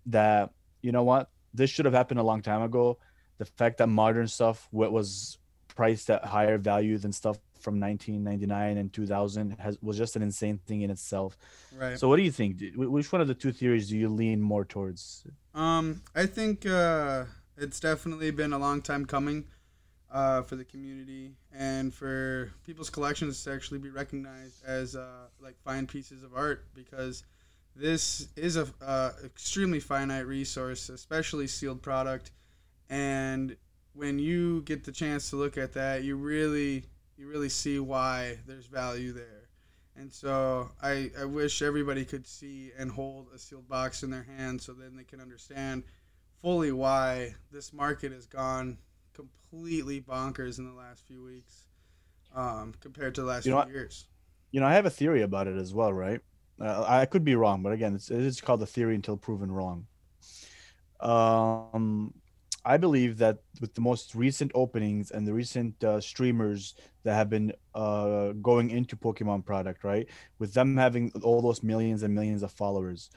that 0.06 0.50
you 0.82 0.92
know 0.92 1.02
what 1.02 1.30
this 1.54 1.70
should 1.70 1.84
have 1.84 1.94
happened 1.94 2.20
a 2.20 2.22
long 2.22 2.42
time 2.42 2.62
ago. 2.62 2.98
The 3.38 3.46
fact 3.46 3.78
that 3.78 3.88
modern 3.88 4.28
stuff 4.28 4.68
what 4.70 4.92
was 4.92 5.38
priced 5.68 6.10
at 6.10 6.24
higher 6.24 6.58
value 6.58 6.98
than 6.98 7.12
stuff 7.12 7.38
from 7.60 7.80
1999 7.80 8.76
and 8.76 8.92
2000 8.92 9.56
has 9.58 9.78
was 9.80 9.96
just 9.96 10.16
an 10.16 10.22
insane 10.22 10.58
thing 10.66 10.82
in 10.82 10.90
itself. 10.90 11.38
Right. 11.76 11.98
So 11.98 12.08
what 12.08 12.16
do 12.16 12.22
you 12.22 12.32
think? 12.32 12.60
Which 12.76 13.12
one 13.12 13.20
of 13.20 13.28
the 13.28 13.34
two 13.34 13.52
theories 13.52 13.88
do 13.88 13.96
you 13.96 14.08
lean 14.08 14.40
more 14.40 14.64
towards? 14.64 15.24
Um, 15.54 16.02
I 16.14 16.26
think 16.26 16.66
uh, 16.66 17.24
it's 17.56 17.80
definitely 17.80 18.30
been 18.30 18.52
a 18.52 18.58
long 18.58 18.82
time 18.82 19.06
coming 19.06 19.46
uh, 20.12 20.42
for 20.42 20.56
the 20.56 20.64
community 20.64 21.32
and 21.54 21.92
for 21.92 22.52
people's 22.64 22.90
collections 22.90 23.42
to 23.42 23.52
actually 23.52 23.78
be 23.78 23.88
recognized 23.88 24.64
as 24.64 24.94
uh, 24.94 25.26
like 25.40 25.56
fine 25.64 25.86
pieces 25.86 26.22
of 26.22 26.34
art 26.34 26.66
because 26.74 27.24
this 27.74 28.28
is 28.36 28.56
a 28.56 28.68
uh, 28.84 29.12
extremely 29.24 29.80
finite 29.80 30.26
resource, 30.26 30.90
especially 30.90 31.46
sealed 31.46 31.80
product. 31.80 32.30
And 32.90 33.56
when 33.94 34.18
you 34.18 34.62
get 34.62 34.84
the 34.84 34.92
chance 34.92 35.30
to 35.30 35.36
look 35.36 35.56
at 35.56 35.72
that, 35.72 36.04
you 36.04 36.16
really 36.16 36.84
you 37.16 37.28
really 37.28 37.48
see 37.48 37.78
why 37.78 38.38
there's 38.46 38.66
value 38.66 39.12
there. 39.12 39.48
And 39.96 40.12
so 40.12 40.70
I, 40.82 41.10
I 41.18 41.24
wish 41.24 41.62
everybody 41.62 42.04
could 42.04 42.26
see 42.26 42.72
and 42.78 42.90
hold 42.90 43.28
a 43.34 43.38
sealed 43.38 43.68
box 43.68 44.02
in 44.02 44.10
their 44.10 44.26
hand 44.36 44.60
so 44.60 44.72
then 44.72 44.96
they 44.96 45.04
can 45.04 45.20
understand 45.20 45.84
fully 46.40 46.72
why 46.72 47.34
this 47.50 47.72
market 47.72 48.10
has 48.12 48.26
gone 48.26 48.78
completely 49.14 50.00
bonkers 50.00 50.58
in 50.58 50.66
the 50.66 50.74
last 50.74 51.06
few 51.06 51.22
weeks 51.22 51.66
um, 52.34 52.74
compared 52.80 53.14
to 53.16 53.22
the 53.22 53.26
last 53.26 53.46
You 53.46 53.52
know 53.52 53.62
few 53.62 53.72
years. 53.72 54.06
You 54.50 54.60
know, 54.60 54.66
I 54.66 54.74
have 54.74 54.86
a 54.86 54.90
theory 54.90 55.22
about 55.22 55.46
it 55.46 55.56
as 55.56 55.72
well, 55.72 55.92
right? 55.92 56.20
Uh, 56.60 56.84
I 56.86 57.06
could 57.06 57.24
be 57.24 57.34
wrong, 57.34 57.62
but 57.62 57.72
again, 57.72 57.94
it's 57.94 58.10
it's 58.10 58.40
called 58.40 58.62
a 58.62 58.66
theory 58.66 58.94
until 58.94 59.16
proven 59.16 59.50
wrong. 59.50 59.86
Um, 61.00 62.14
I 62.64 62.76
believe 62.76 63.18
that 63.18 63.38
with 63.60 63.74
the 63.74 63.80
most 63.80 64.14
recent 64.14 64.52
openings 64.54 65.10
and 65.10 65.26
the 65.26 65.32
recent 65.32 65.82
uh, 65.82 66.00
streamers 66.00 66.74
that 67.02 67.14
have 67.14 67.28
been 67.28 67.52
uh, 67.74 68.32
going 68.40 68.70
into 68.70 68.94
Pokemon 68.94 69.44
product, 69.44 69.82
right, 69.82 70.06
with 70.38 70.54
them 70.54 70.76
having 70.76 71.10
all 71.22 71.42
those 71.42 71.62
millions 71.62 72.04
and 72.04 72.14
millions 72.14 72.42
of 72.42 72.52
followers, 72.52 73.10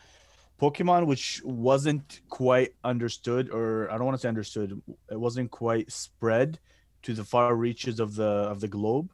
Pokemon, 0.62 1.06
which 1.08 1.42
wasn't 1.44 2.22
quite 2.30 2.72
understood, 2.84 3.50
or 3.52 3.90
I 3.92 3.98
don't 3.98 4.06
want 4.06 4.16
to 4.18 4.22
say 4.22 4.30
understood, 4.30 4.82
it 5.12 5.20
wasn't 5.20 5.52
quite 5.52 5.92
spread 5.92 6.60
to 7.04 7.14
the 7.14 7.24
far 7.26 7.56
reaches 7.56 8.00
of 8.00 8.16
the 8.16 8.24
of 8.26 8.60
the 8.62 8.68
globe, 8.68 9.12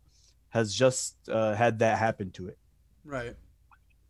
has 0.49 0.73
just 0.73 1.17
uh, 1.29 1.53
had 1.55 1.79
that 1.79 1.97
happen 1.97 2.31
to 2.31 2.47
it 2.47 2.57
Right. 3.03 3.35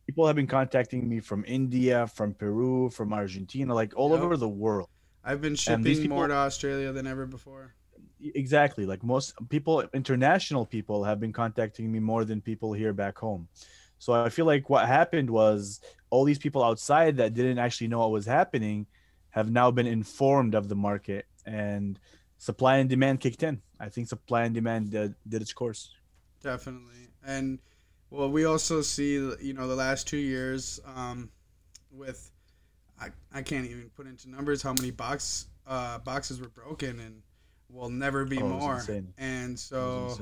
people 0.07 0.27
have 0.27 0.35
been 0.35 0.47
contacting 0.47 1.07
me 1.07 1.19
from 1.21 1.45
India, 1.47 2.05
from 2.07 2.33
Peru, 2.33 2.89
from 2.89 3.13
Argentina, 3.13 3.73
like 3.73 3.93
all 3.95 4.11
Yep. 4.11 4.21
over 4.21 4.37
the 4.37 4.49
world. 4.49 4.89
I've 5.23 5.41
been 5.41 5.55
shipping 5.55 6.09
more 6.09 6.27
to 6.27 6.33
Australia 6.33 6.91
than 6.91 7.07
ever 7.07 7.25
before. 7.25 7.75
Exactly. 8.19 8.85
Like 8.85 9.03
most 9.03 9.33
people, 9.49 9.83
international 9.93 10.65
people 10.65 11.03
have 11.03 11.19
been 11.19 11.31
contacting 11.31 11.91
me 11.91 11.99
more 11.99 12.25
than 12.25 12.41
people 12.41 12.73
here 12.73 12.93
back 12.93 13.17
home. 13.17 13.47
So 14.01 14.13
I 14.13 14.29
feel 14.29 14.45
like 14.47 14.67
what 14.67 14.87
happened 14.87 15.29
was 15.29 15.79
all 16.09 16.23
these 16.25 16.39
people 16.39 16.63
outside 16.63 17.17
that 17.17 17.35
didn't 17.35 17.59
actually 17.59 17.87
know 17.87 17.99
what 17.99 18.11
was 18.11 18.25
happening 18.25 18.87
have 19.29 19.51
now 19.51 19.69
been 19.69 19.85
informed 19.85 20.55
of 20.55 20.67
the 20.69 20.75
market 20.75 21.27
and 21.45 21.99
supply 22.39 22.77
and 22.77 22.89
demand 22.89 23.19
kicked 23.19 23.43
in. 23.43 23.61
I 23.79 23.89
think 23.89 24.07
supply 24.07 24.43
and 24.45 24.55
demand 24.55 24.95
uh, 24.95 25.09
did 25.27 25.43
its 25.43 25.53
course. 25.53 25.93
Definitely, 26.41 27.09
and 27.23 27.59
well, 28.09 28.31
we 28.31 28.45
also 28.45 28.81
see 28.81 29.13
you 29.39 29.53
know 29.53 29.67
the 29.67 29.75
last 29.75 30.07
two 30.07 30.17
years 30.17 30.79
um, 30.95 31.29
with 31.91 32.31
I, 32.99 33.09
I 33.31 33.43
can't 33.43 33.65
even 33.65 33.91
put 33.95 34.07
into 34.07 34.29
numbers 34.29 34.63
how 34.63 34.73
many 34.73 34.89
box 34.89 35.45
uh, 35.67 35.99
boxes 35.99 36.41
were 36.41 36.49
broken 36.49 36.99
and 36.99 37.21
will 37.69 37.89
never 37.89 38.25
be 38.25 38.39
Oh, 38.41 38.47
more. 38.47 38.75
insane. 38.75 39.13
And 39.19 39.59
so 39.59 40.17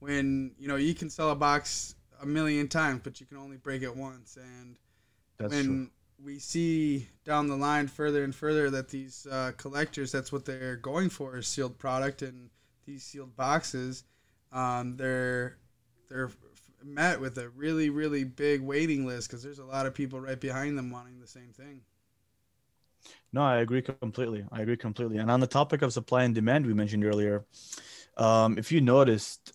when 0.00 0.52
you 0.58 0.68
know 0.68 0.76
you 0.76 0.94
can 0.94 1.08
sell 1.08 1.30
a 1.30 1.34
box 1.36 1.94
a 2.22 2.26
million 2.26 2.68
times, 2.68 3.00
but 3.04 3.20
you 3.20 3.26
can 3.26 3.36
only 3.36 3.56
break 3.56 3.82
it 3.82 3.96
once. 3.96 4.36
And 4.36 4.76
That's 5.38 5.54
when 5.54 5.64
true. 5.64 5.88
we 6.24 6.38
see 6.38 7.08
down 7.24 7.48
the 7.48 7.56
line 7.56 7.88
further 7.88 8.24
and 8.24 8.34
further 8.34 8.70
that 8.70 8.88
these 8.88 9.26
uh, 9.30 9.52
collectors, 9.56 10.12
that's 10.12 10.32
what 10.32 10.44
they're 10.44 10.76
going 10.76 11.10
for 11.10 11.36
is 11.36 11.46
sealed 11.46 11.78
product 11.78 12.22
and 12.22 12.50
these 12.86 13.02
sealed 13.02 13.36
boxes. 13.36 14.04
Um, 14.52 14.96
they're 14.96 15.58
they're 16.08 16.30
met 16.82 17.20
with 17.20 17.38
a 17.38 17.48
really 17.50 17.90
really 17.90 18.24
big 18.24 18.62
waiting 18.62 19.06
list 19.06 19.28
because 19.28 19.42
there's 19.42 19.58
a 19.58 19.64
lot 19.64 19.86
of 19.86 19.94
people 19.94 20.20
right 20.20 20.40
behind 20.40 20.78
them 20.78 20.90
wanting 20.90 21.20
the 21.20 21.26
same 21.26 21.52
thing. 21.52 21.82
No, 23.32 23.42
I 23.42 23.58
agree 23.58 23.82
completely. 23.82 24.44
I 24.50 24.62
agree 24.62 24.76
completely. 24.76 25.18
And 25.18 25.30
on 25.30 25.40
the 25.40 25.46
topic 25.46 25.82
of 25.82 25.92
supply 25.92 26.24
and 26.24 26.34
demand 26.34 26.66
we 26.66 26.74
mentioned 26.74 27.04
earlier, 27.04 27.44
um, 28.16 28.58
if 28.58 28.72
you 28.72 28.80
noticed, 28.80 29.52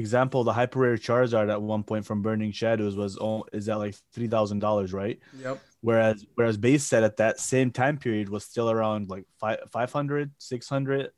example, 0.00 0.42
the 0.42 0.52
hyper 0.52 0.80
rare 0.80 0.96
Charizard 0.96 1.50
at 1.50 1.62
one 1.62 1.84
point 1.84 2.04
from 2.04 2.22
Burning 2.22 2.52
Shadows 2.52 2.96
was 2.96 3.16
all, 3.16 3.46
is 3.52 3.68
at 3.68 3.78
like 3.78 3.94
three 4.12 4.28
thousand 4.28 4.58
dollars, 4.58 4.92
right? 4.92 5.18
Yep. 5.38 5.60
Whereas 5.80 6.26
whereas 6.34 6.56
base 6.56 6.84
set 6.84 7.04
at 7.04 7.18
that 7.18 7.38
same 7.38 7.70
time 7.70 7.98
period 7.98 8.28
was 8.28 8.44
still 8.44 8.70
around 8.70 9.08
like 9.08 9.24
five, 9.38 9.60
500, 9.70 10.32
600 10.38 11.10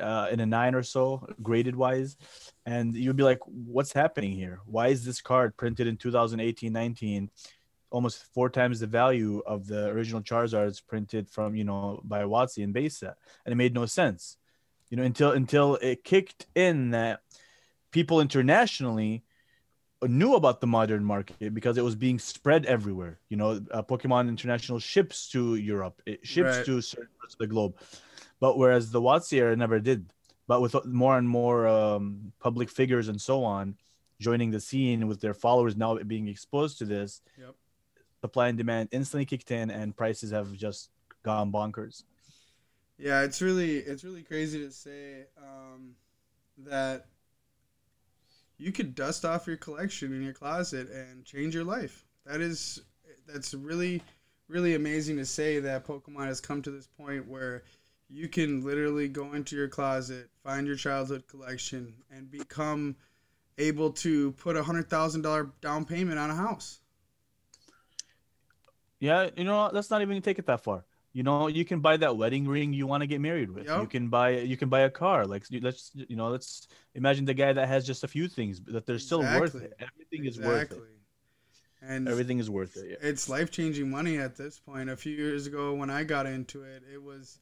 uh, 0.00 0.28
in 0.30 0.40
a 0.40 0.46
nine 0.46 0.74
or 0.74 0.82
so 0.82 1.26
graded 1.42 1.76
wise. 1.76 2.16
And 2.64 2.94
you'd 2.94 3.16
be 3.16 3.22
like, 3.22 3.40
what's 3.44 3.92
happening 3.92 4.32
here? 4.32 4.60
Why 4.66 4.88
is 4.88 5.04
this 5.04 5.20
card 5.20 5.56
printed 5.56 5.86
in 5.86 5.96
2018 5.96 6.72
19 6.72 7.30
almost 7.90 8.24
four 8.34 8.50
times 8.50 8.80
the 8.80 8.86
value 8.86 9.42
of 9.46 9.66
the 9.66 9.86
original 9.86 10.20
Charizards 10.20 10.82
printed 10.86 11.28
from, 11.28 11.54
you 11.54 11.64
know, 11.64 12.00
by 12.04 12.22
WotC 12.22 12.62
and 12.62 12.74
base 12.74 12.98
set? 12.98 13.14
And 13.44 13.52
it 13.52 13.56
made 13.56 13.74
no 13.74 13.86
sense, 13.86 14.36
you 14.90 14.96
know, 14.96 15.04
until 15.04 15.32
until 15.32 15.76
it 15.76 16.04
kicked 16.04 16.46
in 16.54 16.90
that 16.90 17.20
people 17.96 18.20
internationally 18.20 19.24
knew 20.02 20.34
about 20.34 20.60
the 20.60 20.66
modern 20.66 21.02
market 21.02 21.54
because 21.58 21.78
it 21.78 21.84
was 21.88 21.94
being 22.06 22.18
spread 22.18 22.62
everywhere. 22.66 23.14
You 23.30 23.38
know, 23.40 23.50
uh, 23.70 23.82
Pokemon 23.92 24.28
International 24.28 24.78
ships 24.78 25.30
to 25.30 25.54
Europe, 25.54 25.96
it 26.04 26.18
ships 26.34 26.56
Right. 26.56 26.66
to 26.66 26.82
certain 26.82 27.14
parts 27.18 27.32
of 27.36 27.38
the 27.38 27.46
globe. 27.54 27.72
But 28.38 28.58
whereas 28.58 28.90
the 28.90 29.00
WotC 29.00 29.32
era 29.44 29.56
never 29.56 29.80
did. 29.80 30.00
But 30.46 30.60
with 30.60 30.74
more 30.84 31.16
and 31.16 31.26
more 31.26 31.66
um, 31.66 32.32
public 32.46 32.68
figures 32.68 33.08
and 33.08 33.18
so 33.30 33.42
on 33.44 33.64
joining 34.20 34.50
the 34.50 34.60
scene 34.60 35.08
with 35.08 35.20
their 35.24 35.34
followers 35.34 35.74
now 35.74 35.96
being 36.14 36.28
exposed 36.28 36.74
to 36.80 36.84
this, 36.84 37.22
Yep. 37.38 37.54
supply 38.20 38.48
and 38.48 38.58
demand 38.58 38.90
instantly 38.92 39.24
kicked 39.24 39.50
in 39.50 39.70
and 39.70 39.96
prices 39.96 40.30
have 40.32 40.52
just 40.66 40.90
gone 41.22 41.50
bonkers. 41.50 42.04
Yeah, 42.98 43.22
it's 43.26 43.40
really 43.40 43.74
it's 43.90 44.04
really 44.04 44.22
crazy 44.22 44.58
to 44.66 44.70
say 44.70 45.26
um, 45.48 45.96
that 46.70 47.06
you 48.58 48.72
could 48.72 48.94
dust 48.94 49.24
off 49.24 49.46
your 49.46 49.56
collection 49.56 50.12
in 50.12 50.22
your 50.22 50.32
closet 50.32 50.90
and 50.90 51.24
change 51.24 51.54
your 51.54 51.64
life. 51.64 52.04
That 52.24 52.40
is 52.40 52.82
that's 53.26 53.54
really 53.54 54.02
really 54.48 54.74
amazing 54.74 55.16
to 55.16 55.26
say 55.26 55.58
that 55.60 55.84
Pokemon 55.84 56.26
has 56.26 56.40
come 56.40 56.62
to 56.62 56.70
this 56.70 56.86
point 56.86 57.26
where 57.28 57.64
you 58.08 58.28
can 58.28 58.64
literally 58.64 59.08
go 59.08 59.32
into 59.32 59.56
your 59.56 59.68
closet, 59.68 60.30
find 60.44 60.66
your 60.66 60.76
childhood 60.76 61.26
collection, 61.26 61.92
and 62.10 62.30
become 62.30 62.94
able 63.58 63.90
to 63.90 64.32
put 64.32 64.56
a 64.56 64.62
hundred 64.62 64.88
thousand 64.88 65.22
dollar 65.22 65.50
down 65.60 65.84
payment 65.84 66.18
on 66.18 66.30
a 66.30 66.34
house. 66.34 66.80
Yeah, 69.00 69.30
you 69.36 69.44
know, 69.44 69.56
what, 69.56 69.74
let's 69.74 69.90
not 69.90 70.02
even 70.02 70.22
take 70.22 70.38
it 70.38 70.46
that 70.46 70.62
far 70.62 70.84
you 71.16 71.22
know 71.22 71.46
you 71.46 71.64
can 71.64 71.80
buy 71.80 71.96
that 71.96 72.14
wedding 72.14 72.46
ring 72.46 72.74
you 72.74 72.86
want 72.86 73.00
to 73.00 73.06
get 73.06 73.22
married 73.22 73.50
with. 73.50 73.66
Yep. 73.66 73.80
you 73.80 73.86
can 73.86 74.08
buy 74.08 74.30
you 74.52 74.56
can 74.58 74.68
buy 74.68 74.80
a 74.80 74.90
car 74.90 75.26
like 75.26 75.44
let's 75.62 75.90
you 75.94 76.14
know 76.14 76.28
let's 76.28 76.68
imagine 76.94 77.24
the 77.24 77.32
guy 77.32 77.54
that 77.54 77.66
has 77.68 77.86
just 77.86 78.04
a 78.04 78.08
few 78.08 78.28
things 78.28 78.60
but 78.60 78.74
that 78.74 78.84
they're 78.84 78.98
still 78.98 79.22
worth 79.22 79.54
it. 79.54 79.72
Everything 79.80 80.26
exactly. 80.26 80.28
is 80.28 80.38
worth 80.38 80.72
it. 80.72 80.78
And 81.80 82.06
everything 82.06 82.38
is 82.38 82.50
worth 82.50 82.76
it 82.76 82.86
yeah. 82.90 83.08
it's 83.08 83.30
life-changing 83.30 83.90
money 83.90 84.18
at 84.18 84.36
this 84.36 84.58
point. 84.58 84.90
A 84.90 84.96
few 84.96 85.14
years 85.14 85.46
ago 85.46 85.72
when 85.72 85.88
i 85.88 86.04
got 86.04 86.26
into 86.26 86.64
it 86.64 86.82
it 86.92 87.02
was 87.02 87.38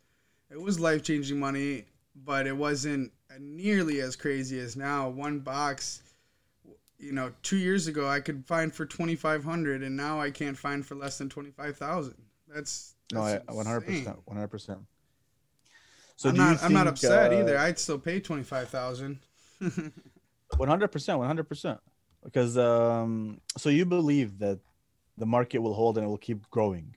it 0.52 0.60
was 0.60 0.78
life-changing 0.78 1.40
money 1.40 1.84
but 2.14 2.46
it 2.46 2.56
wasn't 2.56 3.10
nearly 3.40 4.00
as 4.00 4.14
crazy 4.14 4.60
as 4.60 4.76
now. 4.76 5.08
One 5.08 5.40
box 5.40 6.00
you 6.96 7.10
know 7.10 7.32
2 7.42 7.56
years 7.56 7.88
ago 7.88 8.08
i 8.08 8.20
could 8.20 8.46
find 8.46 8.72
for 8.72 8.86
2500 8.86 9.82
and 9.82 9.96
now 9.96 10.20
i 10.20 10.30
can't 10.30 10.56
find 10.56 10.86
for 10.86 10.94
less 10.94 11.18
than 11.18 11.28
25000 11.28 12.14
that's, 12.54 12.94
no, 13.12 13.20
one 13.48 13.66
hundred 13.66 13.82
percent, 13.82 14.18
one 14.24 14.36
hundred 14.36 14.48
percent. 14.48 14.78
So 16.16 16.28
I'm 16.28 16.36
not, 16.36 16.60
think, 16.60 16.62
I'm 16.62 16.72
not 16.72 16.86
upset 16.86 17.32
uh, 17.32 17.36
either. 17.40 17.58
I'd 17.58 17.78
still 17.78 17.98
pay 17.98 18.20
twenty 18.20 18.44
five 18.44 18.68
thousand. 18.68 19.18
One 20.56 20.68
hundred 20.68 20.88
percent, 20.88 21.18
one 21.18 21.26
hundred 21.26 21.48
percent. 21.48 21.80
Because 22.22 22.56
um, 22.56 23.40
so 23.56 23.70
you 23.70 23.84
believe 23.84 24.38
that 24.38 24.60
the 25.18 25.26
market 25.26 25.58
will 25.58 25.74
hold 25.74 25.98
and 25.98 26.06
it 26.06 26.08
will 26.08 26.16
keep 26.16 26.48
growing. 26.50 26.94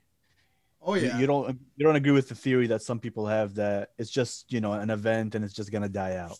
Oh 0.80 0.94
yeah. 0.94 1.14
You, 1.14 1.22
you, 1.22 1.26
don't 1.26 1.58
you 1.76 1.84
don't 1.84 1.96
agree 1.96 2.12
with 2.12 2.28
the 2.28 2.34
theory 2.34 2.68
that 2.68 2.82
some 2.82 3.00
people 3.00 3.26
have 3.26 3.54
that 3.56 3.90
it's 3.98 4.10
just 4.10 4.52
you 4.52 4.60
know 4.60 4.72
an 4.72 4.90
event 4.90 5.34
and 5.34 5.44
it's 5.44 5.54
just 5.54 5.72
gonna 5.72 5.88
die 5.88 6.16
out. 6.16 6.38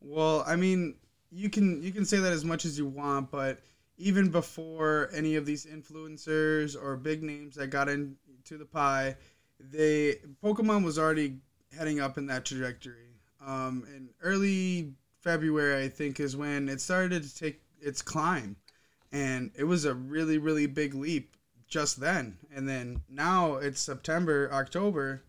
Well, 0.00 0.44
I 0.46 0.56
mean, 0.56 0.96
you 1.30 1.50
can 1.50 1.82
you 1.82 1.92
can 1.92 2.04
say 2.04 2.18
that 2.18 2.32
as 2.32 2.44
much 2.44 2.64
as 2.64 2.78
you 2.78 2.86
want, 2.86 3.30
but 3.30 3.60
even 3.96 4.30
before 4.30 5.10
any 5.12 5.36
of 5.36 5.44
these 5.44 5.66
influencers 5.66 6.76
or 6.80 6.96
big 6.96 7.22
names 7.22 7.56
that 7.56 7.68
got 7.68 7.88
in 7.88 8.16
into 8.50 8.62
the 8.62 8.68
pie, 8.68 9.16
they 9.58 10.16
Pokemon 10.42 10.84
was 10.84 10.98
already 10.98 11.38
heading 11.76 12.00
up 12.00 12.18
in 12.18 12.26
that 12.26 12.44
trajectory. 12.44 13.06
Um, 13.44 13.86
in 13.94 14.08
early 14.22 14.92
February, 15.20 15.84
I 15.84 15.88
think, 15.88 16.20
is 16.20 16.36
when 16.36 16.68
it 16.68 16.80
started 16.80 17.22
to 17.22 17.34
take 17.34 17.60
its 17.80 18.02
climb, 18.02 18.56
and 19.12 19.50
it 19.56 19.64
was 19.64 19.84
a 19.84 19.94
really 19.94 20.38
really 20.38 20.66
big 20.66 20.94
leap 20.94 21.36
just 21.68 22.00
then. 22.00 22.38
And 22.54 22.68
then 22.68 23.02
now 23.08 23.56
it's 23.56 23.80
September, 23.80 24.50
October. 24.52 25.22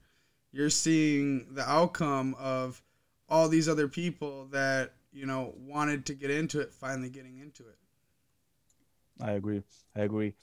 You're 0.52 0.70
seeing 0.70 1.54
the 1.54 1.70
outcome 1.70 2.36
of 2.40 2.82
all 3.30 3.48
these 3.48 3.70
other 3.70 3.88
people 3.88 4.48
that 4.52 4.94
you 5.14 5.26
know 5.26 5.54
wanted 5.58 6.06
to 6.08 6.14
get 6.14 6.32
into 6.32 6.60
it 6.60 6.74
finally 6.74 7.10
getting 7.10 7.38
into 7.38 7.64
it. 7.64 7.78
I 9.22 9.34
agree. 9.34 9.62
I 9.96 10.02
agree. 10.02 10.34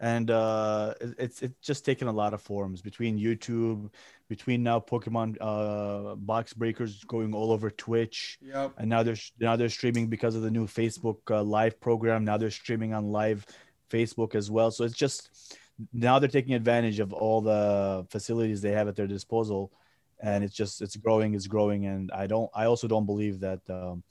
And 0.00 0.30
uh, 0.30 0.94
it's 1.18 1.42
it's 1.42 1.58
just 1.60 1.84
taken 1.84 2.06
a 2.06 2.12
lot 2.12 2.32
of 2.32 2.40
forms 2.40 2.80
between 2.82 3.18
YouTube, 3.18 3.90
between 4.28 4.62
now 4.62 4.78
Pokemon 4.78 5.36
uh, 5.40 6.14
box 6.14 6.52
breakers 6.52 7.02
going 7.04 7.34
all 7.34 7.50
over 7.50 7.68
Twitch, 7.68 8.38
Yep. 8.40 8.74
and 8.78 8.88
now 8.88 9.02
they're 9.02 9.16
now 9.40 9.56
they're 9.56 9.68
streaming 9.68 10.06
because 10.06 10.36
of 10.36 10.42
the 10.42 10.50
new 10.52 10.66
Facebook 10.68 11.18
uh, 11.30 11.42
live 11.42 11.80
program. 11.80 12.24
Now 12.24 12.36
they're 12.36 12.50
streaming 12.52 12.94
on 12.94 13.10
live 13.10 13.44
Facebook 13.90 14.36
as 14.36 14.50
well. 14.52 14.70
So 14.70 14.84
it's 14.84 14.94
just 14.94 15.58
now 15.92 16.20
they're 16.20 16.28
taking 16.28 16.54
advantage 16.54 17.00
of 17.00 17.12
all 17.12 17.40
the 17.40 18.06
facilities 18.08 18.60
they 18.60 18.72
have 18.72 18.86
at 18.86 18.94
their 18.94 19.08
disposal, 19.08 19.72
and 20.20 20.44
it's 20.44 20.54
just 20.54 20.80
it's 20.80 20.94
growing, 20.94 21.34
it's 21.34 21.48
growing, 21.48 21.86
and 21.86 22.12
I 22.12 22.28
don't 22.28 22.50
I 22.54 22.66
also 22.66 22.86
don't 22.86 23.06
believe 23.06 23.40
that 23.40 23.60
um, 23.68 24.04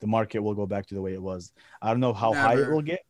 the 0.00 0.06
market 0.06 0.40
will 0.42 0.54
go 0.54 0.66
back 0.66 0.84
to 0.88 0.94
the 0.94 1.00
way 1.00 1.14
it 1.14 1.22
was. 1.22 1.52
I 1.80 1.88
don't 1.88 2.00
know 2.00 2.12
how 2.12 2.32
high 2.34 2.56
it 2.60 2.70
will 2.70 2.82
get. 2.82 3.00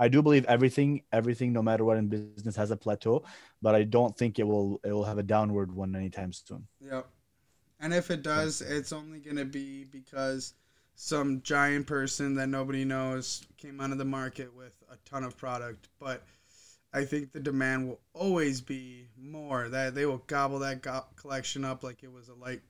I 0.00 0.08
do 0.08 0.22
believe 0.22 0.46
everything, 0.46 1.02
everything, 1.12 1.52
no 1.52 1.62
matter 1.62 1.84
what 1.84 1.98
in 1.98 2.08
business, 2.08 2.56
has 2.56 2.70
a 2.70 2.76
plateau, 2.76 3.22
but 3.60 3.74
I 3.74 3.84
don't 3.84 4.16
think 4.16 4.38
it 4.38 4.44
will 4.44 4.80
it 4.82 4.92
will 4.92 5.04
have 5.04 5.18
a 5.18 5.22
downward 5.22 5.70
one 5.70 5.94
anytime 5.94 6.32
soon. 6.32 6.66
Yep. 6.80 7.06
And 7.80 7.92
if 7.92 8.10
it 8.10 8.22
does, 8.22 8.62
it's 8.62 8.92
only 8.92 9.20
gonna 9.20 9.44
be 9.44 9.84
because 9.84 10.54
some 10.94 11.42
giant 11.42 11.86
person 11.86 12.34
that 12.36 12.48
nobody 12.48 12.84
knows 12.84 13.46
came 13.58 13.78
onto 13.80 13.94
the 13.94 14.04
market 14.04 14.54
with 14.56 14.72
a 14.90 14.96
ton 15.08 15.22
of 15.22 15.36
product. 15.36 15.90
But 15.98 16.22
I 16.94 17.04
think 17.04 17.32
the 17.32 17.40
demand 17.40 17.88
will 17.88 18.00
always 18.14 18.62
be 18.62 19.06
more. 19.18 19.68
That 19.68 19.94
they 19.94 20.06
will 20.06 20.22
gobble 20.26 20.60
that 20.60 20.80
go- 20.80 21.04
collection 21.16 21.62
up 21.62 21.82
like 21.82 22.02
it 22.02 22.12
was 22.12 22.28
a 22.28 22.34
light. 22.34 22.62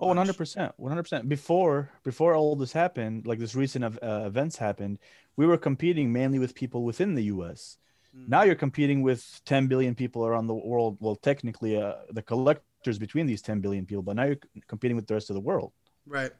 Oh, 0.00 0.08
100 0.08 0.36
percent, 0.36 0.72
100 0.78 1.02
percent. 1.02 1.28
Before 1.28 1.90
before 2.02 2.34
all 2.34 2.56
this 2.56 2.72
happened, 2.72 3.26
like 3.26 3.38
this 3.38 3.54
recent 3.54 3.84
uh, 3.84 4.24
events 4.26 4.56
happened, 4.56 4.98
we 5.36 5.46
were 5.46 5.58
competing 5.58 6.12
mainly 6.12 6.38
with 6.38 6.54
people 6.54 6.84
within 6.84 7.14
the 7.14 7.24
U.S. 7.24 7.78
Mm. 8.16 8.28
Now 8.28 8.42
you're 8.42 8.54
competing 8.54 9.02
with 9.02 9.40
10 9.46 9.66
billion 9.66 9.94
people 9.94 10.26
around 10.26 10.46
the 10.46 10.54
world. 10.54 10.98
Well, 11.00 11.16
technically, 11.16 11.80
uh, 11.80 11.94
the 12.10 12.22
collectors 12.22 12.98
between 12.98 13.26
these 13.26 13.42
10 13.42 13.60
billion 13.60 13.86
people, 13.86 14.02
but 14.02 14.16
now 14.16 14.24
you're 14.24 14.40
competing 14.66 14.96
with 14.96 15.06
the 15.06 15.14
rest 15.14 15.30
of 15.30 15.34
the 15.34 15.40
world. 15.40 15.72
Right. 16.06 16.32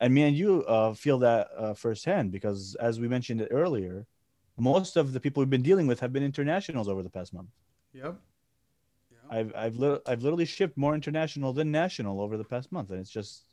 And 0.00 0.12
me 0.12 0.22
and 0.22 0.36
you 0.36 0.64
uh, 0.64 0.94
feel 0.94 1.18
that 1.20 1.48
uh, 1.56 1.74
firsthand 1.74 2.32
because, 2.32 2.76
as 2.80 2.98
we 2.98 3.08
mentioned 3.08 3.40
it 3.40 3.48
earlier, 3.50 4.06
most 4.56 4.96
of 4.96 5.12
the 5.12 5.20
people 5.20 5.40
we've 5.40 5.50
been 5.50 5.62
dealing 5.62 5.86
with 5.86 6.00
have 6.00 6.12
been 6.12 6.22
internationals 6.22 6.88
over 6.88 7.02
the 7.02 7.10
past 7.10 7.32
month. 7.32 7.48
Yep. 7.92 8.16
Yep. 9.10 9.20
I've 9.30 9.52
I've 9.56 9.76
li- 9.76 9.98
I've 10.06 10.22
literally 10.22 10.44
shipped 10.44 10.76
more 10.76 10.94
international 10.94 11.52
than 11.52 11.70
national 11.70 12.20
over 12.20 12.36
the 12.36 12.44
past 12.44 12.72
month, 12.72 12.90
and 12.90 13.00
it's 13.00 13.10
just 13.10 13.44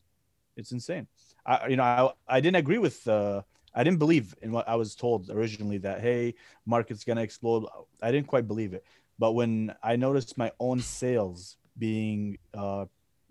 it's 0.57 0.71
insane. 0.71 1.07
I 1.45 1.67
you 1.67 1.75
know 1.75 1.83
I 1.83 2.37
I 2.37 2.41
didn't 2.41 2.57
agree 2.57 2.77
with 2.79 3.07
uh 3.07 3.43
I 3.73 3.83
didn't 3.83 3.99
believe 3.99 4.35
in 4.41 4.51
what 4.51 4.67
I 4.67 4.75
was 4.75 4.95
told 4.95 5.29
originally 5.29 5.77
that 5.79 6.01
hey 6.01 6.35
market's 6.65 7.03
gonna 7.03 7.21
explode. 7.21 7.65
I 8.01 8.11
didn't 8.11 8.27
quite 8.27 8.47
believe 8.47 8.73
it, 8.73 8.85
but 9.19 9.33
when 9.33 9.73
I 9.83 9.95
noticed 9.95 10.37
my 10.37 10.51
own 10.59 10.79
sales 10.79 11.57
being 11.77 12.37
uh, 12.53 12.85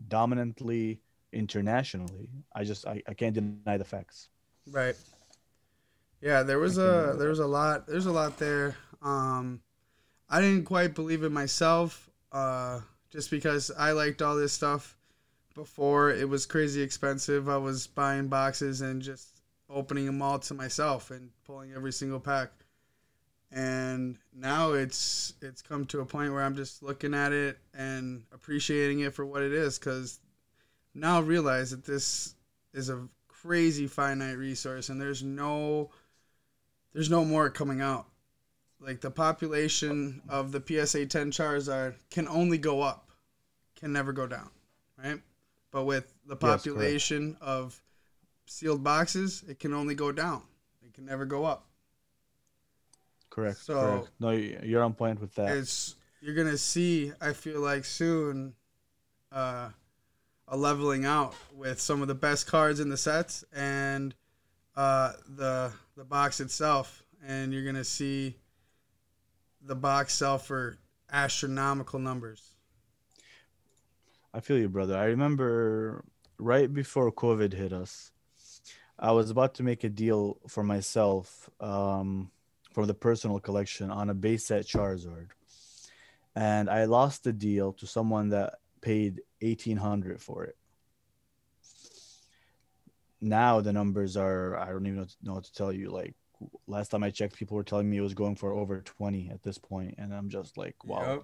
dominantly 0.08 1.00
internationally, 1.32 2.28
I 2.54 2.64
just 2.64 2.86
I, 2.86 3.02
I 3.08 3.14
can't 3.14 3.34
deny 3.34 3.76
the 3.76 3.84
facts. 3.84 4.28
Right. 4.70 4.96
Yeah, 6.20 6.42
there 6.42 6.58
was 6.58 6.78
a 6.78 7.14
there 7.18 7.28
was 7.28 7.38
a 7.38 7.46
lot 7.46 7.86
there's 7.86 8.06
a 8.06 8.12
lot 8.12 8.38
there. 8.38 8.76
Um, 9.02 9.60
I 10.28 10.40
didn't 10.40 10.64
quite 10.64 10.94
believe 10.94 11.24
it 11.24 11.32
myself, 11.32 12.08
uh, 12.30 12.80
just 13.10 13.30
because 13.30 13.70
I 13.76 13.92
liked 13.92 14.22
all 14.22 14.36
this 14.36 14.52
stuff 14.52 14.96
before 15.54 16.10
it 16.10 16.28
was 16.28 16.46
crazy 16.46 16.82
expensive. 16.82 17.48
I 17.48 17.56
was 17.56 17.86
buying 17.86 18.28
boxes 18.28 18.80
and 18.82 19.02
just 19.02 19.39
opening 19.72 20.06
them 20.06 20.22
all 20.22 20.38
to 20.38 20.54
myself 20.54 21.10
and 21.10 21.30
pulling 21.44 21.72
every 21.72 21.92
single 21.92 22.20
pack. 22.20 22.50
And 23.52 24.16
now 24.32 24.72
it's 24.72 25.34
it's 25.42 25.62
come 25.62 25.84
to 25.86 26.00
a 26.00 26.06
point 26.06 26.32
where 26.32 26.42
I'm 26.42 26.54
just 26.54 26.82
looking 26.82 27.14
at 27.14 27.32
it 27.32 27.58
and 27.74 28.22
appreciating 28.32 29.00
it 29.00 29.14
for 29.14 29.26
what 29.26 29.42
it 29.42 29.52
is 29.52 29.78
cuz 29.78 30.20
now 30.94 31.18
I 31.18 31.22
realize 31.22 31.70
that 31.70 31.84
this 31.84 32.34
is 32.72 32.90
a 32.90 33.08
crazy 33.28 33.86
finite 33.86 34.36
resource 34.36 34.88
and 34.88 35.00
there's 35.00 35.22
no 35.22 35.90
there's 36.92 37.10
no 37.10 37.24
more 37.24 37.50
coming 37.50 37.80
out. 37.80 38.06
Like 38.80 39.00
the 39.00 39.10
population 39.10 40.22
of 40.28 40.52
the 40.52 40.62
PSA 40.66 41.06
10 41.06 41.32
Charizard 41.32 41.96
can 42.10 42.26
only 42.28 42.56
go 42.56 42.82
up, 42.82 43.10
can 43.76 43.92
never 43.92 44.12
go 44.12 44.26
down, 44.26 44.50
right? 44.96 45.20
But 45.70 45.84
with 45.84 46.12
the 46.26 46.36
population 46.36 47.30
yes, 47.30 47.38
of 47.40 47.82
sealed 48.50 48.82
boxes, 48.82 49.44
it 49.48 49.60
can 49.60 49.72
only 49.72 49.94
go 49.94 50.10
down. 50.10 50.42
It 50.84 50.92
can 50.92 51.04
never 51.04 51.24
go 51.24 51.44
up. 51.44 51.66
Correct. 53.30 53.58
So 53.58 53.74
correct. 53.74 54.10
no, 54.18 54.30
you're 54.30 54.82
on 54.82 54.92
point 54.92 55.20
with 55.20 55.34
that. 55.36 55.56
It's 55.56 55.94
you're 56.20 56.34
gonna 56.34 56.58
see. 56.58 57.12
I 57.20 57.32
feel 57.32 57.60
like 57.60 57.84
soon, 57.84 58.54
uh, 59.30 59.68
a 60.48 60.56
leveling 60.56 61.04
out 61.04 61.34
with 61.54 61.80
some 61.80 62.02
of 62.02 62.08
the 62.08 62.14
best 62.14 62.48
cards 62.48 62.80
in 62.80 62.88
the 62.88 62.96
sets 62.96 63.44
and 63.54 64.14
uh, 64.76 65.12
the 65.28 65.72
the 65.96 66.04
box 66.04 66.40
itself, 66.40 67.04
and 67.24 67.52
you're 67.52 67.64
gonna 67.64 67.84
see 67.84 68.34
the 69.62 69.76
box 69.76 70.14
sell 70.14 70.38
for 70.38 70.76
astronomical 71.12 72.00
numbers. 72.00 72.54
I 74.34 74.40
feel 74.40 74.58
you, 74.58 74.68
brother. 74.68 74.96
I 74.96 75.04
remember 75.04 76.04
right 76.38 76.72
before 76.72 77.12
COVID 77.12 77.52
hit 77.52 77.72
us, 77.72 78.10
I 79.00 79.12
was 79.12 79.30
about 79.30 79.54
to 79.54 79.62
make 79.62 79.82
a 79.82 79.88
deal 79.88 80.38
for 80.46 80.62
myself 80.62 81.48
um, 81.58 82.30
from 82.72 82.86
the 82.86 82.94
personal 82.94 83.40
collection 83.40 83.90
on 83.90 84.10
a 84.10 84.14
base 84.14 84.44
set 84.44 84.66
Charizard, 84.66 85.28
and 86.36 86.68
I 86.68 86.84
lost 86.84 87.24
the 87.24 87.32
deal 87.32 87.72
to 87.74 87.86
someone 87.86 88.28
that 88.28 88.56
paid 88.82 89.22
eighteen 89.40 89.78
hundred 89.78 90.20
for 90.20 90.44
it. 90.44 90.56
Now 93.22 93.62
the 93.62 93.72
numbers 93.72 94.18
are 94.18 94.56
I 94.56 94.66
don't 94.66 94.86
even 94.86 95.08
know 95.22 95.34
what 95.34 95.44
to 95.44 95.52
tell 95.52 95.72
you. 95.72 95.90
Like 95.90 96.14
last 96.66 96.88
time 96.90 97.02
I 97.02 97.10
checked, 97.10 97.36
people 97.36 97.56
were 97.56 97.64
telling 97.64 97.88
me 97.88 97.96
it 97.96 98.02
was 98.02 98.14
going 98.14 98.36
for 98.36 98.52
over 98.52 98.80
20 98.80 99.30
at 99.30 99.42
this 99.42 99.58
point, 99.58 99.94
and 99.98 100.14
I'm 100.14 100.28
just 100.28 100.56
like, 100.56 100.76
wow, 100.84 101.12
yep. 101.12 101.22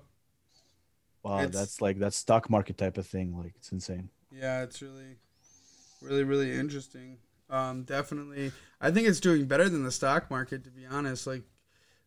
wow, 1.23 1.39
it's, 1.41 1.57
that's 1.57 1.81
like 1.81 1.99
that 1.99 2.15
stock 2.15 2.49
market 2.51 2.79
type 2.79 2.97
of 2.97 3.07
thing. 3.07 3.37
Like 3.37 3.53
it's 3.57 3.73
insane. 3.73 4.09
Yeah, 4.31 4.63
it's 4.63 4.81
really, 4.81 5.17
really, 6.01 6.25
really 6.25 6.53
interesting. 6.53 7.19
Um, 7.49 7.85
definitely, 7.85 8.53
I 8.81 8.91
think 8.91 9.07
it's 9.07 9.21
doing 9.21 9.47
better 9.47 9.69
than 9.69 9.85
the 9.85 9.93
stock 9.93 10.31
market. 10.31 10.65
To 10.65 10.71
be 10.71 10.85
honest, 10.85 11.27
like 11.27 11.43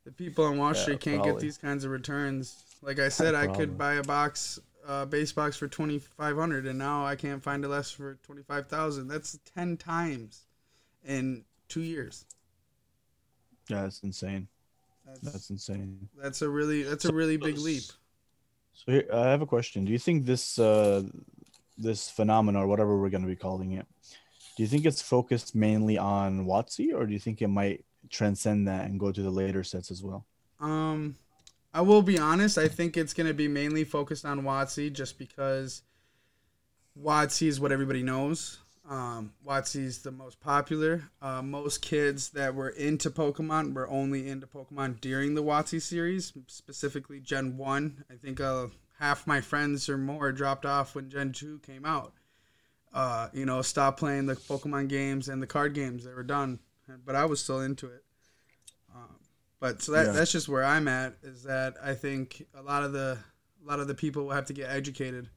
the 0.06 0.12
people 0.12 0.46
on 0.46 0.58
Wall 0.58 0.74
Street 0.74 1.00
can't 1.00 1.18
probably. 1.18 1.34
get 1.34 1.42
these 1.42 1.58
kinds 1.58 1.86
of 1.86 1.92
returns. 1.92 2.64
Like 2.82 3.00
I 3.00 3.10
said, 3.10 3.36
I 3.36 3.48
could 3.48 3.78
buy 3.78 3.96
a 3.96 4.04
box, 4.04 4.60
uh, 4.88 5.06
base 5.06 5.32
box 5.32 5.56
for 5.56 5.68
twenty 5.68 6.00
five 6.00 6.36
hundred, 6.36 6.66
and 6.66 6.78
now 6.78 7.06
I 7.06 7.16
can't 7.16 7.42
find 7.42 7.64
it 7.64 7.70
less 7.70 7.92
for 7.92 8.18
twenty 8.24 8.44
five 8.44 8.68
thousand. 8.68 9.08
That's 9.08 9.40
ten 9.56 9.78
times 9.78 10.46
in 11.06 11.46
two 11.68 11.82
years. 11.82 12.26
Yeah, 13.70 13.84
that's 13.84 14.02
insane. 14.02 14.48
That's, 15.06 15.20
that's 15.22 15.50
insane. 15.50 16.10
That's 16.22 16.42
a 16.42 16.50
really 16.50 16.84
that's 16.84 17.06
a 17.06 17.14
really 17.14 17.38
big 17.38 17.58
leap. 17.58 17.84
So 18.74 18.92
here, 18.92 19.06
I 19.14 19.28
have 19.28 19.42
a 19.42 19.46
question. 19.46 19.86
Do 19.86 19.92
you 19.92 20.00
think 20.00 20.26
this 20.26 20.60
uh, 20.60 21.04
this 21.78 22.10
phenomenon 22.10 22.64
or 22.64 22.68
whatever 22.68 23.00
we're 23.00 23.10
going 23.10 23.24
to 23.24 23.28
be 23.28 23.36
calling 23.36 23.74
it, 23.74 23.86
do 24.60 24.64
you 24.64 24.68
think 24.68 24.86
it's 24.86 25.02
focused 25.02 25.56
mainly 25.56 25.98
on 25.98 26.46
WotC, 26.46 26.94
or 26.94 27.06
do 27.06 27.14
you 27.14 27.20
think 27.20 27.42
it 27.42 27.48
might 27.48 27.86
transcend 28.10 28.68
that 28.68 28.90
and 28.90 29.00
go 29.00 29.10
to 29.10 29.22
the 29.22 29.30
later 29.30 29.64
sets 29.64 29.90
as 29.90 30.04
well? 30.04 30.26
Um, 30.60 31.16
I 31.74 31.80
will 31.80 32.02
be 32.02 32.20
honest. 32.20 32.58
I 32.58 32.68
think 32.68 32.98
it's 32.98 33.14
going 33.14 33.28
to 33.28 33.34
be 33.34 33.48
mainly 33.48 33.86
focused 33.86 34.26
on 34.26 34.42
WotC, 34.42 34.92
just 34.92 35.18
because 35.18 35.84
WotC 37.02 37.48
is 37.48 37.62
what 37.62 37.72
everybody 37.72 38.04
knows. 38.04 38.58
Um, 38.90 39.32
is 39.76 40.00
the 40.00 40.12
most 40.12 40.42
popular. 40.42 41.10
Uh, 41.22 41.42
most 41.42 41.82
kids 41.82 42.32
that 42.32 42.54
were 42.54 42.68
into 42.68 43.10
Pokemon 43.10 43.74
were 43.74 43.90
only 43.90 44.28
into 44.28 44.46
Pokemon 44.46 45.00
during 45.00 45.36
the 45.36 45.44
WotC 45.44 45.82
series, 45.82 46.34
specifically 46.48 47.22
Gen 47.22 47.56
1. 47.56 48.04
I 48.12 48.16
think 48.16 48.42
uh, 48.42 48.68
half 49.00 49.26
my 49.26 49.40
friends 49.40 49.88
or 49.88 49.98
more 49.98 50.34
dropped 50.34 50.66
off 50.66 50.96
when 50.96 51.10
Gen 51.10 51.32
2 51.32 51.60
came 51.60 51.86
out. 51.86 52.12
Uh, 52.94 53.30
you 53.34 53.46
know, 53.46 53.62
stopped 53.62 54.00
playing 54.00 54.26
the 54.26 54.36
Pokemon 54.36 54.88
games 54.88 55.30
and 55.30 55.42
the 55.42 55.48
card 55.48 55.74
games. 55.74 56.06
They 56.06 56.14
were 56.14 56.24
done. 56.24 56.60
But 57.06 57.16
I 57.16 57.26
was 57.26 57.40
still 57.40 57.62
into 57.62 57.86
it. 57.86 58.04
Um, 58.96 59.16
but 59.60 59.82
so 59.84 59.92
that, 59.92 60.08
yeah. 60.08 60.12
that's 60.12 60.32
just 60.32 60.50
where 60.50 60.64
I'm 60.64 60.88
at. 60.88 61.14
Is 61.22 61.44
that 61.44 61.76
I 61.84 61.94
think 61.94 62.48
a 62.58 62.64
lot 62.64 62.84
of 62.84 62.94
the 62.94 63.20
a 63.64 63.70
lot 63.70 63.80
of 63.80 63.88
the 63.88 63.94
people 63.94 64.24
will 64.24 64.32
have 64.32 64.46
to 64.46 64.54
get 64.54 64.72
educated 64.72 65.30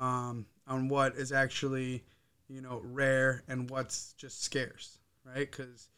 um, 0.00 0.46
on 0.66 0.88
what 0.88 1.14
is 1.14 1.30
actually 1.30 2.02
you 2.48 2.60
know, 2.60 2.80
rare 2.84 3.42
and 3.48 3.68
what's 3.70 4.12
just 4.14 4.42
scarce, 4.42 4.98
right? 5.24 5.50
Because 5.50 5.88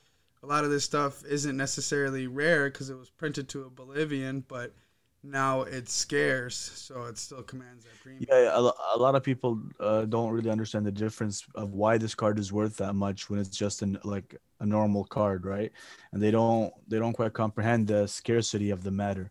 a 0.42 0.46
lot 0.46 0.64
of 0.64 0.70
this 0.70 0.84
stuff 0.84 1.24
isn't 1.24 1.56
necessarily 1.56 2.26
rare 2.26 2.70
because 2.70 2.90
it 2.90 2.96
was 2.96 3.10
printed 3.10 3.48
to 3.50 3.64
a 3.64 3.70
Bolivian, 3.70 4.44
but 4.48 4.74
now 5.22 5.62
it's 5.62 5.92
scarce, 5.92 6.56
so 6.56 7.04
it 7.04 7.18
still 7.18 7.42
commands 7.42 7.84
that 7.84 8.00
premium. 8.00 8.24
Yeah, 8.28 8.50
a, 8.54 8.60
a 8.60 8.98
lot 8.98 9.14
of 9.14 9.22
people 9.22 9.60
uh, 9.80 10.04
don't 10.04 10.30
really 10.32 10.50
understand 10.50 10.86
the 10.86 10.92
difference 10.92 11.44
of 11.54 11.72
why 11.72 11.98
this 11.98 12.14
card 12.14 12.38
is 12.38 12.52
worth 12.52 12.76
that 12.76 12.94
much 12.94 13.28
when 13.28 13.40
it's 13.40 13.56
just 13.56 13.82
an 13.82 13.98
like 14.04 14.36
a 14.60 14.66
normal 14.66 15.04
card, 15.04 15.44
right? 15.44 15.72
And 16.12 16.22
they 16.22 16.30
don't 16.30 16.72
they 16.86 16.98
don't 16.98 17.12
quite 17.12 17.32
comprehend 17.32 17.88
the 17.88 18.06
scarcity 18.06 18.70
of 18.70 18.82
the 18.82 18.90
matter. 18.90 19.30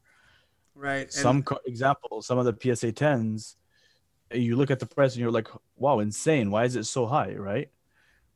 Right. 0.76 1.12
Some 1.12 1.38
and, 1.50 1.58
example, 1.66 2.22
some 2.22 2.38
of 2.38 2.46
the 2.46 2.76
PSA 2.76 2.92
tens 2.92 3.58
you 4.32 4.56
look 4.56 4.72
at 4.72 4.80
the 4.80 4.86
price 4.86 5.14
and 5.14 5.22
you're 5.22 5.32
like, 5.32 5.48
wow, 5.76 6.00
insane. 6.00 6.52
Why 6.52 6.66
is 6.66 6.76
it 6.76 6.86
so 6.86 7.06
high, 7.06 7.34
right? 7.36 7.70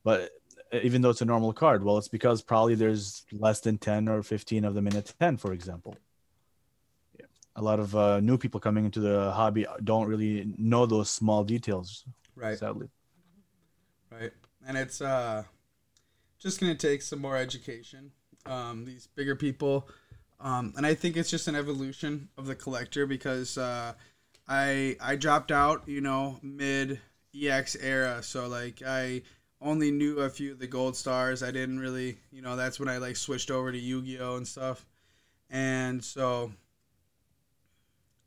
But 0.03 0.31
even 0.71 1.01
though 1.01 1.09
it's 1.09 1.21
a 1.21 1.25
normal 1.25 1.53
card, 1.53 1.83
well, 1.83 1.97
it's 1.97 2.07
because 2.07 2.41
probably 2.41 2.75
there's 2.75 3.25
less 3.31 3.59
than 3.59 3.77
10 3.77 4.07
or 4.07 4.23
15 4.23 4.65
of 4.65 4.73
them 4.73 4.87
in 4.87 4.95
a 4.95 5.01
10, 5.01 5.37
for 5.37 5.53
example. 5.53 5.97
A 7.55 7.61
lot 7.61 7.79
of 7.79 7.95
uh, 7.95 8.19
new 8.19 8.37
people 8.37 8.59
coming 8.59 8.85
into 8.85 8.99
the 8.99 9.31
hobby 9.31 9.65
don't 9.83 10.07
really 10.07 10.53
know 10.57 10.85
those 10.85 11.09
small 11.09 11.43
details, 11.43 12.05
right? 12.35 12.57
Sadly. 12.57 12.87
Right. 14.11 14.31
And 14.65 14.77
it's 14.77 15.01
uh, 15.01 15.43
just 16.39 16.59
going 16.59 16.75
to 16.75 16.87
take 16.87 17.01
some 17.01 17.19
more 17.19 17.37
education. 17.37 18.11
Um, 18.45 18.85
these 18.85 19.07
bigger 19.07 19.35
people. 19.35 19.87
Um, 20.39 20.73
and 20.75 20.85
I 20.85 20.95
think 20.95 21.17
it's 21.17 21.29
just 21.29 21.47
an 21.47 21.55
evolution 21.55 22.29
of 22.37 22.47
the 22.47 22.55
collector 22.55 23.05
because 23.05 23.57
uh,– 23.57 23.93
I 24.51 24.97
I 24.99 25.15
dropped 25.15 25.51
out, 25.51 25.87
you 25.87 26.01
know, 26.01 26.37
mid 26.41 26.99
EX 27.33 27.77
era, 27.77 28.21
so 28.21 28.47
like 28.49 28.81
I 28.85 29.21
only 29.61 29.91
knew 29.91 30.19
a 30.19 30.29
few 30.29 30.51
of 30.51 30.59
the 30.59 30.67
gold 30.67 30.97
stars. 30.97 31.41
I 31.41 31.51
didn't 31.51 31.79
really, 31.79 32.17
you 32.31 32.41
know, 32.41 32.57
that's 32.57 32.77
when 32.77 32.89
I 32.89 32.97
like 32.97 33.15
switched 33.15 33.49
over 33.49 33.71
to 33.71 33.77
Yu-Gi-Oh 33.77 34.35
and 34.35 34.47
stuff. 34.47 34.85
And 35.49 36.03
so 36.03 36.51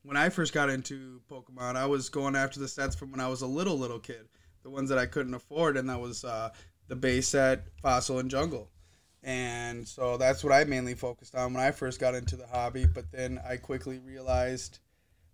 when 0.05 0.17
I 0.17 0.29
first 0.29 0.53
got 0.53 0.69
into 0.69 1.21
Pokemon, 1.31 1.77
I 1.77 1.87
was 1.87 2.09
going 2.11 2.37
after 2.37 2.61
the 2.61 2.69
sets 2.69 2.95
from 2.95 3.11
when 3.11 3.21
I 3.21 3.29
was 3.29 3.41
a 3.41 3.47
little 3.47 3.79
little 3.79 3.99
kid, 3.99 4.29
the 4.63 4.71
ones 4.71 4.91
that 4.91 4.99
I 4.99 5.07
couldn't 5.07 5.35
afford, 5.35 5.77
and 5.77 5.89
that 5.89 6.01
was 6.01 6.25
uh, 6.25 6.51
the 6.89 6.97
base 6.97 7.29
set, 7.29 7.65
Fossil, 7.83 8.19
and 8.19 8.31
Jungle. 8.31 8.71
And 9.23 9.89
so 9.89 10.19
that's 10.19 10.45
what 10.45 10.53
I 10.53 10.65
mainly 10.65 10.95
focused 10.95 11.35
on 11.35 11.55
when 11.55 11.63
I 11.63 11.71
first 11.71 11.99
got 11.99 12.15
into 12.15 12.37
the 12.37 12.47
hobby. 12.47 12.85
But 12.87 13.11
then 13.11 13.41
I 13.49 13.57
quickly 13.57 13.99
realized 13.99 14.81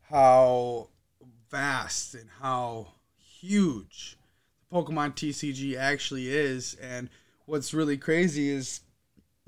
how 0.03 0.91
vast 1.51 2.15
and 2.15 2.29
how 2.41 2.93
huge 3.41 4.17
the 4.61 4.77
Pokemon 4.77 5.17
TCG 5.17 5.77
actually 5.77 6.29
is. 6.29 6.75
And 6.75 7.11
what's 7.47 7.75
really 7.75 7.99
crazy 7.99 8.51
is 8.51 8.83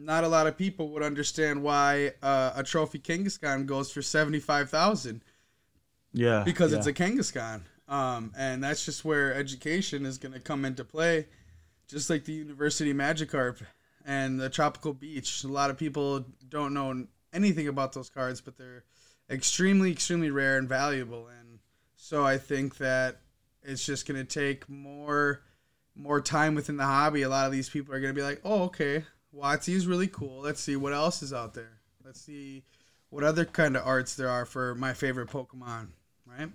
not 0.05 0.25
a 0.25 0.29
lot 0.29 0.47
of 0.47 0.57
people 0.57 0.91
would 0.91 1.03
understand 1.03 1.63
why 1.63 2.13
uh, 2.23 2.53
a 2.57 2.63
trophy 2.63 2.99
Kangaskhan 2.99 3.67
goes 3.67 3.91
for 3.91 4.03
seventy 4.03 4.41
five 4.41 4.71
thousand. 4.71 5.23
Yeah. 6.13 6.43
because 6.45 6.73
yeah. 6.73 6.79
it's 6.79 6.87
a 6.87 6.93
Kangaskhan. 6.93 7.63
Um, 7.89 8.33
and 8.37 8.63
that's 8.63 8.85
just 8.85 9.05
where 9.05 9.35
education 9.35 10.07
is 10.07 10.19
going 10.19 10.33
to 10.33 10.41
come 10.41 10.65
into 10.65 10.85
play, 10.85 11.27
just 11.89 12.09
like 12.09 12.25
the 12.25 12.33
University 12.33 12.95
Magikarp 12.95 13.61
and 14.05 14.41
the 14.41 14.49
Tropical 14.49 14.95
Beach. 14.95 15.45
A 15.45 15.49
lot 15.49 15.71
of 15.71 15.77
people 15.79 16.25
don't 16.49 16.75
know 16.75 17.07
anything 17.33 17.69
about 17.69 17.93
those 17.93 18.09
cards, 18.09 18.41
but 18.41 18.57
they're 18.57 18.85
extremely, 19.31 19.91
extremely 19.91 20.31
rare 20.31 20.59
and 20.59 20.69
valuable. 20.69 21.29
And 21.29 21.59
so 21.97 22.25
I 22.25 22.39
think 22.39 22.79
that 22.79 23.21
it's 23.63 23.85
just 23.85 24.07
going 24.07 24.25
to 24.25 24.41
take 24.41 24.69
more 24.69 25.43
more 25.95 26.23
time 26.23 26.55
within 26.55 26.79
the 26.79 26.87
hobby. 26.87 27.21
A 27.21 27.29
lot 27.29 27.45
of 27.45 27.53
these 27.53 27.69
people 27.69 27.95
are 27.95 28.01
going 28.01 28.15
to 28.15 28.19
be 28.19 28.25
like, 28.25 28.41
oh, 28.45 28.63
okay, 28.63 29.05
WotC 29.35 29.75
is 29.75 29.87
really 29.87 30.09
cool. 30.09 30.41
Let's 30.41 30.61
see 30.61 30.77
what 30.77 30.93
else 30.93 31.23
is 31.23 31.33
out 31.33 31.55
there. 31.55 31.81
Let's 32.05 32.21
see 32.21 32.65
what 33.11 33.25
other 33.25 33.45
kind 33.45 33.77
of 33.77 33.87
arts 33.87 34.15
there 34.15 34.29
are 34.29 34.45
for 34.45 34.75
my 34.75 34.93
favorite 34.93 35.29
Pokemon, 35.29 35.89
right? 36.27 36.51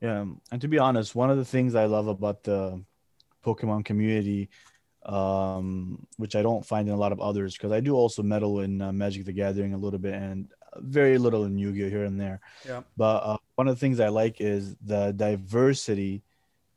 Yeah, 0.00 0.26
and 0.52 0.60
to 0.60 0.68
be 0.68 0.78
honest, 0.78 1.14
one 1.14 1.30
of 1.30 1.36
the 1.38 1.44
things 1.44 1.74
I 1.74 1.86
love 1.86 2.06
about 2.06 2.44
the 2.44 2.82
Pokemon 3.44 3.84
community, 3.84 4.48
um, 5.04 6.06
which 6.16 6.36
I 6.36 6.42
don't 6.42 6.64
find 6.64 6.88
in 6.88 6.94
a 6.94 6.98
lot 6.98 7.12
of 7.12 7.20
others, 7.20 7.54
because 7.56 7.72
I 7.72 7.80
do 7.80 7.94
also 7.94 8.22
meddle 8.22 8.60
in 8.60 8.80
uh, 8.80 8.92
Magic 8.92 9.24
the 9.24 9.32
Gathering 9.32 9.74
a 9.74 9.78
little 9.78 9.98
bit 9.98 10.14
and 10.14 10.48
very 10.76 11.18
little 11.18 11.44
in 11.44 11.58
Yu-Gi-Oh 11.58 11.88
here 11.88 12.04
and 12.04 12.20
there. 12.20 12.40
Yeah. 12.66 12.82
But 12.96 13.22
uh, 13.24 13.36
one 13.56 13.66
of 13.66 13.74
the 13.74 13.80
things 13.80 13.98
I 14.00 14.08
like 14.08 14.40
is 14.40 14.76
the 14.84 15.12
diversity 15.12 16.22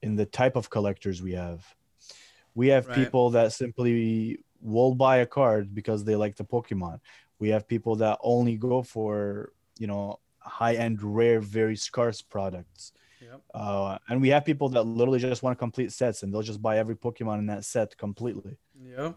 in 0.01 0.15
the 0.15 0.25
type 0.25 0.55
of 0.55 0.69
collectors 0.69 1.21
we 1.21 1.33
have. 1.33 1.63
We 2.55 2.69
have 2.69 2.87
Right. 2.87 2.95
people 2.95 3.29
that 3.31 3.53
simply 3.53 4.43
will 4.61 4.95
buy 4.95 5.17
a 5.17 5.25
card 5.25 5.73
because 5.73 6.03
they 6.03 6.15
like 6.15 6.35
the 6.35 6.43
Pokemon. 6.45 6.99
We 7.39 7.49
have 7.49 7.67
people 7.67 7.95
that 7.97 8.19
only 8.21 8.55
go 8.57 8.81
for 8.83 9.51
you 9.79 9.87
know 9.87 10.19
high-end, 10.39 11.01
rare, 11.01 11.39
very 11.39 11.75
scarce 11.75 12.21
products. 12.21 12.93
Yep. 13.21 13.41
Uh, 13.53 13.97
and 14.09 14.21
we 14.21 14.29
have 14.29 14.43
people 14.45 14.69
that 14.69 14.83
literally 14.83 15.19
just 15.19 15.43
want 15.43 15.55
to 15.55 15.59
complete 15.59 15.91
sets 15.91 16.23
and 16.23 16.33
they'll 16.33 16.41
just 16.41 16.61
buy 16.61 16.79
every 16.79 16.95
Pokemon 16.95 17.37
in 17.39 17.45
that 17.45 17.63
set 17.63 17.95
completely. 17.97 18.57
Yeah. 18.83 19.13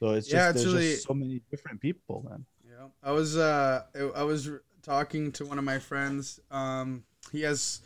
So 0.00 0.10
it's 0.14 0.26
just 0.26 0.34
Yeah, 0.34 0.50
it's 0.50 0.62
there's 0.62 0.74
really- 0.74 0.90
just 0.92 1.06
so 1.06 1.14
many 1.14 1.40
different 1.50 1.80
people, 1.80 2.26
man. 2.28 2.44
Yeah, 2.68 2.86
I 3.02 3.12
was 3.12 3.36
uh, 3.36 3.84
I 4.16 4.22
was 4.24 4.50
talking 4.82 5.30
to 5.32 5.44
one 5.44 5.58
of 5.58 5.64
my 5.64 5.78
friends. 5.78 6.40
Um, 6.50 7.04
he 7.30 7.42
has 7.42 7.80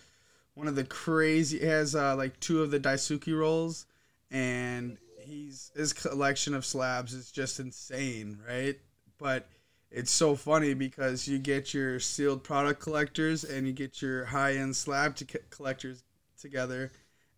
one 0.54 0.68
of 0.68 0.76
the 0.76 0.84
crazy. 0.84 1.58
He 1.58 1.66
has 1.66 1.94
uh, 1.94 2.14
like 2.16 2.38
two 2.40 2.62
of 2.62 2.70
the 2.70 2.78
Daisuke 2.80 3.36
rolls, 3.36 3.86
and 4.30 4.96
he's 5.24 5.70
his 5.74 5.92
collection 5.92 6.54
of 6.54 6.64
slabs 6.64 7.12
is 7.12 7.30
just 7.30 7.60
insane, 7.60 8.38
right? 8.46 8.78
But 9.18 9.46
it's 9.90 10.10
so 10.10 10.34
funny 10.34 10.74
because 10.74 11.28
you 11.28 11.38
get 11.38 11.72
your 11.72 12.00
sealed 12.00 12.42
product 12.42 12.80
collectors 12.80 13.44
and 13.44 13.66
you 13.66 13.72
get 13.72 14.02
your 14.02 14.24
high 14.24 14.54
end 14.54 14.76
slab 14.76 15.16
to 15.16 15.24
collectors 15.50 16.02
together, 16.40 16.90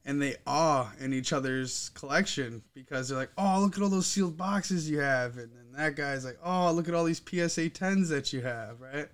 and 0.04 0.20
they 0.20 0.36
awe 0.46 0.90
in 0.98 1.12
each 1.12 1.32
other's 1.32 1.90
collection 1.90 2.62
because 2.74 3.08
they're 3.08 3.18
like, 3.18 3.32
"Oh, 3.36 3.60
look 3.60 3.76
at 3.76 3.82
all 3.82 3.88
those 3.88 4.06
sealed 4.06 4.36
boxes 4.36 4.88
you 4.88 5.00
have," 5.00 5.36
and 5.38 5.52
then 5.54 5.72
that 5.72 5.96
guy's 5.96 6.24
like, 6.24 6.38
"Oh, 6.42 6.72
look 6.72 6.88
at 6.88 6.94
all 6.94 7.04
these 7.04 7.20
PSA 7.20 7.68
tens 7.68 8.08
that 8.08 8.32
you 8.32 8.40
have," 8.42 8.80
right? 8.80 9.08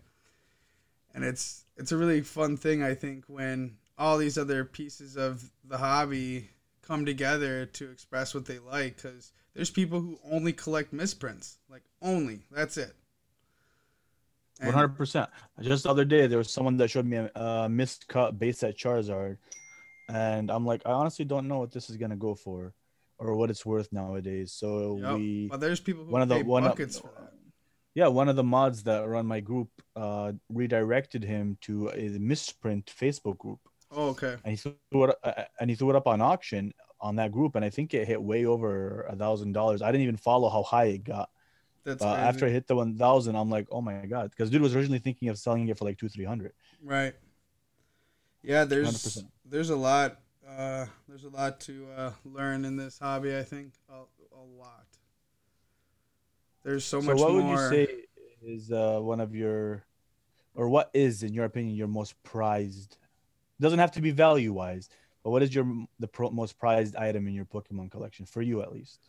And 1.15 1.25
it's 1.25 1.65
it's 1.77 1.93
a 1.93 1.97
really 1.97 2.23
fun 2.23 2.57
thing, 2.57 2.83
I 2.83 2.95
think, 2.95 3.25
when 3.27 3.77
all 3.99 4.19
these 4.19 4.39
other 4.39 4.65
pieces 4.65 5.17
of 5.17 5.51
the 5.65 5.79
hobby 5.79 6.51
come 6.83 7.05
together 7.07 7.67
to 7.67 7.91
express 7.91 8.35
what 8.35 8.45
they 8.47 8.59
like. 8.59 8.97
Because 8.97 9.33
there's 9.55 9.71
people 9.71 10.01
who 10.01 10.19
only 10.31 10.53
collect 10.53 10.93
misprints, 10.93 11.59
like 11.71 11.83
only 12.01 12.41
that's 12.51 12.77
it. 12.77 12.95
And- 14.61 14.69
One 14.69 14.75
hundred 14.75 14.97
percent. 14.97 15.31
Just 15.61 15.85
the 15.85 15.91
other 15.91 16.05
day, 16.05 16.27
there 16.27 16.39
was 16.39 16.51
someone 16.51 16.77
that 16.79 16.89
showed 16.89 17.07
me 17.07 17.17
a, 17.17 17.31
a 17.35 17.69
miscut 17.69 18.39
base 18.39 18.63
at 18.63 18.77
Charizard, 18.77 19.39
and 20.09 20.51
I'm 20.51 20.67
like, 20.67 20.83
I 20.87 20.91
honestly 20.93 21.25
don't 21.25 21.49
know 21.49 21.59
what 21.59 21.73
this 21.73 21.91
is 21.91 21.97
gonna 21.97 22.17
go 22.17 22.35
for, 22.35 22.75
or 23.19 23.35
what 23.37 23.51
it's 23.51 23.65
worth 23.67 23.93
nowadays. 23.93 24.53
So 24.53 24.99
Yep. 25.03 25.15
we, 25.17 25.49
But 25.49 25.61
there's 25.61 25.81
people 25.81 26.05
who 26.05 26.13
one 26.13 26.23
of 26.23 26.29
the- 26.29 26.43
one 26.43 26.65
of- 26.65 26.77
for 26.77 26.85
that. 27.19 27.33
yeah, 27.95 28.09
one 28.09 28.29
of 28.29 28.37
the 28.37 28.45
mods 28.45 28.83
that 28.85 29.07
run 29.09 29.27
my 29.27 29.41
group 29.41 29.69
uh, 29.97 30.33
redirected 30.49 31.25
him 31.25 31.59
to 31.63 31.89
a 31.91 32.09
misprint 32.19 32.87
Facebook 32.87 33.39
group, 33.39 33.61
Oh, 33.95 34.09
okay. 34.11 34.37
and 34.45 34.53
he 34.53 34.57
threw 34.57 35.05
it, 35.05 35.17
uh, 35.23 35.45
and 35.61 35.69
he 35.69 35.77
threw 35.77 35.91
it 35.91 35.97
up 35.97 36.07
on 36.07 36.21
auction 36.21 36.73
on 37.01 37.17
that 37.17 37.33
group, 37.33 37.57
and 37.57 37.65
I 37.65 37.71
think 37.71 37.95
it 37.95 38.07
hit 38.07 38.23
way 38.23 38.47
over 38.47 39.03
a 39.03 39.17
thousand 39.17 39.53
dollars. 39.53 39.83
I 39.83 39.93
didn't 39.93 40.05
even 40.05 40.17
follow 40.17 40.49
how 40.49 40.63
high 40.63 40.87
it 40.87 41.05
got. 41.05 41.31
That's 41.85 42.03
Uh, 42.03 42.15
after 42.15 42.47
I 42.47 42.51
hit 42.51 42.67
the 42.67 42.77
one 42.77 42.97
thousand, 42.97 43.37
I'm 43.37 43.51
like, 43.51 43.69
oh 43.71 43.81
my 43.81 44.07
god, 44.07 44.31
because 44.31 44.51
dude 44.51 44.63
was 44.63 44.75
originally 44.75 45.01
thinking 45.01 45.29
of 45.29 45.39
selling 45.39 45.69
it 45.69 45.79
for 45.79 45.85
like 45.85 45.99
two, 45.99 46.09
three 46.09 46.25
hundred. 46.25 46.53
Right. 46.83 47.15
Yeah, 48.43 48.65
there's 48.65 48.89
100%. 48.89 49.25
there's 49.45 49.71
a 49.71 49.77
lot 49.77 50.19
uh, 50.59 50.87
there's 51.09 51.25
a 51.25 51.29
lot 51.29 51.61
to 51.61 51.87
uh, 51.97 52.13
learn 52.25 52.65
in 52.65 52.77
this 52.77 52.99
hobby. 52.99 53.37
I 53.37 53.43
think 53.43 53.73
a, 53.89 53.95
a 53.95 54.45
lot. 54.59 54.87
There's 56.65 56.85
so, 56.85 57.01
So, 57.01 57.07
much 57.07 57.19
what 57.19 57.33
would 57.33 57.45
you 57.45 57.57
say 57.57 57.89
is 58.43 58.71
uh, 58.71 58.99
one 59.01 59.21
of 59.21 59.35
your, 59.35 59.85
or 60.55 60.69
what 60.69 60.91
is, 60.95 61.23
in 61.23 61.33
your 61.33 61.45
opinion, 61.45 61.77
your 61.77 61.89
most 61.89 62.21
prized? 62.23 62.97
Doesn't 63.63 63.79
have 63.79 63.93
to 63.93 64.01
be 64.01 64.11
value 64.11 64.53
wise, 64.53 64.89
but 65.23 65.31
what 65.31 65.43
is 65.43 65.55
your 65.55 65.67
the 66.01 66.09
pro- 66.09 66.31
most 66.31 66.59
prized 66.59 66.97
item 66.97 67.27
in 67.27 67.35
your 67.35 67.45
Pokemon 67.45 67.91
collection 67.91 68.27
for 68.27 68.43
you 68.43 68.63
at 68.63 68.73
least? 68.73 69.09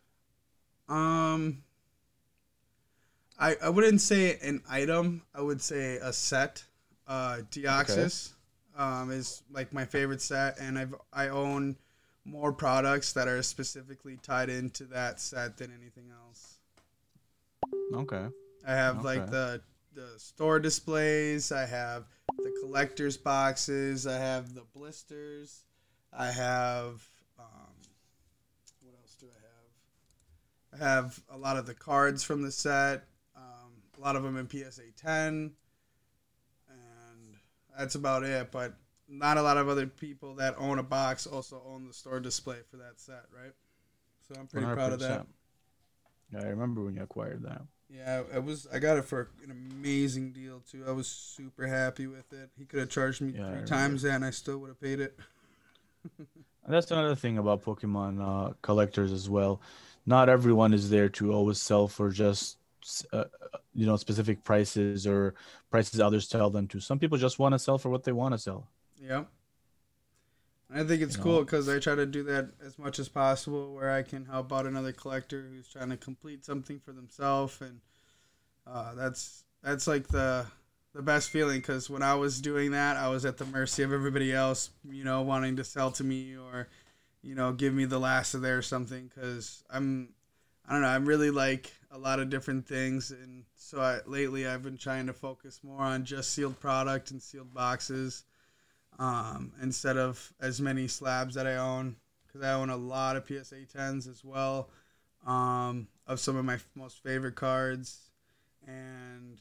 Um, 0.88 1.62
I 3.38 3.56
I 3.62 3.68
wouldn't 3.68 4.00
say 4.00 4.38
an 4.42 4.62
item. 4.68 5.22
I 5.34 5.42
would 5.42 5.60
say 5.60 5.96
a 5.96 6.12
set. 6.12 6.64
Uh, 7.06 7.40
Deoxys 7.50 8.32
um, 8.76 9.10
is 9.10 9.42
like 9.50 9.72
my 9.72 9.84
favorite 9.84 10.22
set, 10.22 10.58
and 10.58 10.78
I've 10.78 10.94
I 11.12 11.28
own 11.28 11.76
more 12.24 12.52
products 12.52 13.12
that 13.12 13.28
are 13.28 13.42
specifically 13.42 14.18
tied 14.22 14.48
into 14.48 14.84
that 14.84 15.20
set 15.20 15.58
than 15.58 15.70
anything 15.78 16.10
else. 16.10 16.58
Okay. 17.94 18.26
I 18.66 18.72
have 18.72 19.04
like 19.04 19.30
the 19.30 19.60
the 19.94 20.08
store 20.16 20.58
displays. 20.58 21.52
I 21.52 21.66
have 21.66 22.04
the 22.38 22.52
collectors 22.62 23.16
boxes. 23.16 24.06
I 24.06 24.18
have 24.18 24.54
the 24.54 24.64
blisters. 24.74 25.62
I 26.12 26.26
have 26.26 27.06
um, 27.38 27.74
what 28.82 28.94
else 29.00 29.16
do 29.18 29.26
I 29.26 30.78
have? 30.78 30.80
I 30.80 30.84
have 30.84 31.20
a 31.30 31.36
lot 31.36 31.56
of 31.56 31.66
the 31.66 31.74
cards 31.74 32.22
from 32.22 32.42
the 32.42 32.52
set. 32.52 33.04
Um, 33.36 33.72
a 33.98 34.00
lot 34.00 34.16
of 34.16 34.22
them 34.22 34.36
in 34.36 34.48
PSA 34.48 34.82
10, 34.96 35.52
and 36.68 37.36
that's 37.76 37.94
about 37.94 38.22
it. 38.22 38.50
But 38.50 38.74
not 39.08 39.36
a 39.36 39.42
lot 39.42 39.56
of 39.56 39.68
other 39.68 39.86
people 39.86 40.36
that 40.36 40.54
own 40.58 40.78
a 40.78 40.82
box 40.82 41.26
also 41.26 41.62
own 41.66 41.86
the 41.86 41.94
store 41.94 42.20
display 42.20 42.58
for 42.70 42.78
that 42.78 43.00
set, 43.00 43.24
right? 43.32 43.52
So 44.28 44.34
I'm 44.38 44.46
pretty 44.46 44.66
proud 44.66 44.92
of 44.92 45.00
that. 45.00 45.26
Yeah, 46.32 46.40
I 46.40 46.48
remember 46.48 46.82
when 46.82 46.94
you 46.94 47.02
acquired 47.02 47.42
that. 47.42 47.62
Yeah, 47.96 48.22
it 48.34 48.42
was. 48.42 48.66
I 48.72 48.78
got 48.78 48.96
it 48.96 49.04
for 49.04 49.28
an 49.44 49.50
amazing 49.50 50.32
deal 50.32 50.60
too. 50.70 50.84
I 50.86 50.92
was 50.92 51.06
super 51.06 51.66
happy 51.66 52.06
with 52.06 52.32
it. 52.32 52.50
He 52.58 52.64
could 52.64 52.80
have 52.80 52.88
charged 52.88 53.20
me 53.20 53.32
Yeah, 53.32 53.50
three 53.50 53.66
times 53.66 54.02
that, 54.02 54.14
and 54.14 54.24
I 54.24 54.30
still 54.30 54.58
would 54.58 54.68
have 54.68 54.80
paid 54.80 55.00
it. 55.00 55.16
And 56.64 56.74
that's 56.74 56.90
another 56.90 57.14
thing 57.14 57.38
about 57.38 57.62
Pokemon 57.62 58.20
uh, 58.20 58.54
collectors 58.62 59.12
as 59.12 59.28
well. 59.28 59.60
Not 60.06 60.28
everyone 60.28 60.72
is 60.74 60.90
there 60.90 61.08
to 61.10 61.32
always 61.32 61.60
sell 61.60 61.88
for 61.88 62.10
just 62.10 62.58
uh, 63.12 63.24
you 63.74 63.86
know 63.86 63.96
specific 63.96 64.44
prices 64.44 65.06
or 65.06 65.34
prices 65.70 66.00
others 66.00 66.28
tell 66.28 66.50
them 66.50 66.66
to. 66.68 66.80
Some 66.80 66.98
people 66.98 67.18
just 67.18 67.38
want 67.38 67.52
to 67.54 67.58
sell 67.58 67.78
for 67.78 67.90
what 67.90 68.04
they 68.04 68.12
want 68.12 68.32
to 68.34 68.38
sell. 68.38 68.66
Yeah. 69.00 69.24
I 70.72 70.82
think 70.82 71.02
it's 71.02 71.16
You 71.16 71.22
cool 71.22 71.40
because 71.40 71.68
I 71.68 71.78
try 71.78 71.94
to 71.94 72.06
do 72.06 72.22
that 72.24 72.50
as 72.64 72.78
much 72.78 72.98
as 72.98 73.08
possible, 73.08 73.74
where 73.74 73.90
I 73.90 74.02
can 74.02 74.24
help 74.24 74.52
out 74.52 74.66
another 74.66 74.92
collector 74.92 75.48
who's 75.50 75.68
trying 75.68 75.90
to 75.90 75.96
complete 75.96 76.44
something 76.44 76.80
for 76.80 76.92
themselves, 76.92 77.60
and 77.60 77.80
uh, 78.66 78.94
that's 78.94 79.44
that's 79.62 79.86
like 79.86 80.08
the 80.08 80.46
the 80.94 81.02
best 81.02 81.30
feeling. 81.30 81.58
Because 81.58 81.90
when 81.90 82.02
I 82.02 82.14
was 82.14 82.40
doing 82.40 82.72
that, 82.72 82.96
I 82.96 83.08
was 83.08 83.24
at 83.24 83.36
the 83.36 83.44
mercy 83.46 83.82
of 83.82 83.92
everybody 83.92 84.32
else, 84.32 84.70
you 84.88 85.04
know, 85.04 85.22
wanting 85.22 85.56
to 85.56 85.64
sell 85.64 85.90
to 85.92 86.04
me 86.04 86.36
or, 86.36 86.68
you 87.22 87.34
know, 87.34 87.52
give 87.52 87.74
me 87.74 87.84
the 87.84 88.00
last 88.00 88.34
of 88.34 88.40
their 88.40 88.62
something. 88.62 89.10
Because 89.14 89.62
I'm, 89.70 90.08
I 90.66 90.72
don't 90.72 90.82
know, 90.82 90.88
I'm 90.88 91.06
really 91.06 91.30
like 91.30 91.72
a 91.90 91.98
lot 91.98 92.20
of 92.20 92.30
different 92.30 92.66
things, 92.66 93.10
and 93.10 93.44
so 93.54 93.80
I, 93.80 94.00
lately 94.06 94.46
I've 94.46 94.62
been 94.62 94.78
trying 94.78 95.06
to 95.06 95.12
focus 95.12 95.60
more 95.62 95.82
on 95.82 96.04
just 96.04 96.30
sealed 96.32 96.58
product 96.58 97.10
and 97.10 97.22
sealed 97.22 97.52
boxes 97.54 98.24
um, 98.98 99.52
instead 99.62 99.96
of 99.96 100.32
as 100.40 100.60
many 100.60 100.88
slabs 100.88 101.34
that 101.34 101.46
I 101.46 101.56
own 101.56 101.96
because 102.34 102.46
I 102.46 102.52
own 102.54 102.70
a 102.70 102.76
lot 102.76 103.16
of 103.16 103.26
PSA 103.26 103.66
10s 103.76 104.08
as 104.08 104.24
well 104.24 104.68
um, 105.26 105.86
of 106.06 106.20
some 106.20 106.36
of 106.36 106.44
my 106.44 106.58
most 106.74 107.02
favorite 107.02 107.36
cards. 107.36 108.10
And 108.66 109.40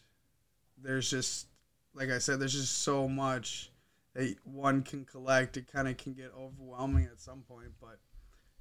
there's 0.82 1.10
just, 1.10 1.48
like 1.94 2.10
I 2.10 2.20
said, 2.20 2.40
there's 2.40 2.54
just 2.54 2.84
so 2.84 3.08
much 3.08 3.72
that 4.14 4.36
one 4.44 4.84
can 4.84 5.06
collect. 5.06 5.58
It 5.58 5.72
kind 5.72 5.88
of 5.88 5.98
can 5.98 6.14
get 6.14 6.32
overwhelming 6.38 7.06
at 7.06 7.20
some 7.20 7.42
point, 7.42 7.72
but 7.82 8.00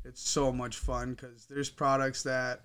it's 0.04 0.22
so 0.22 0.50
much 0.50 0.76
fun 0.76 1.14
because 1.14 1.46
there's 1.46 1.70
products 1.70 2.22
that 2.22 2.62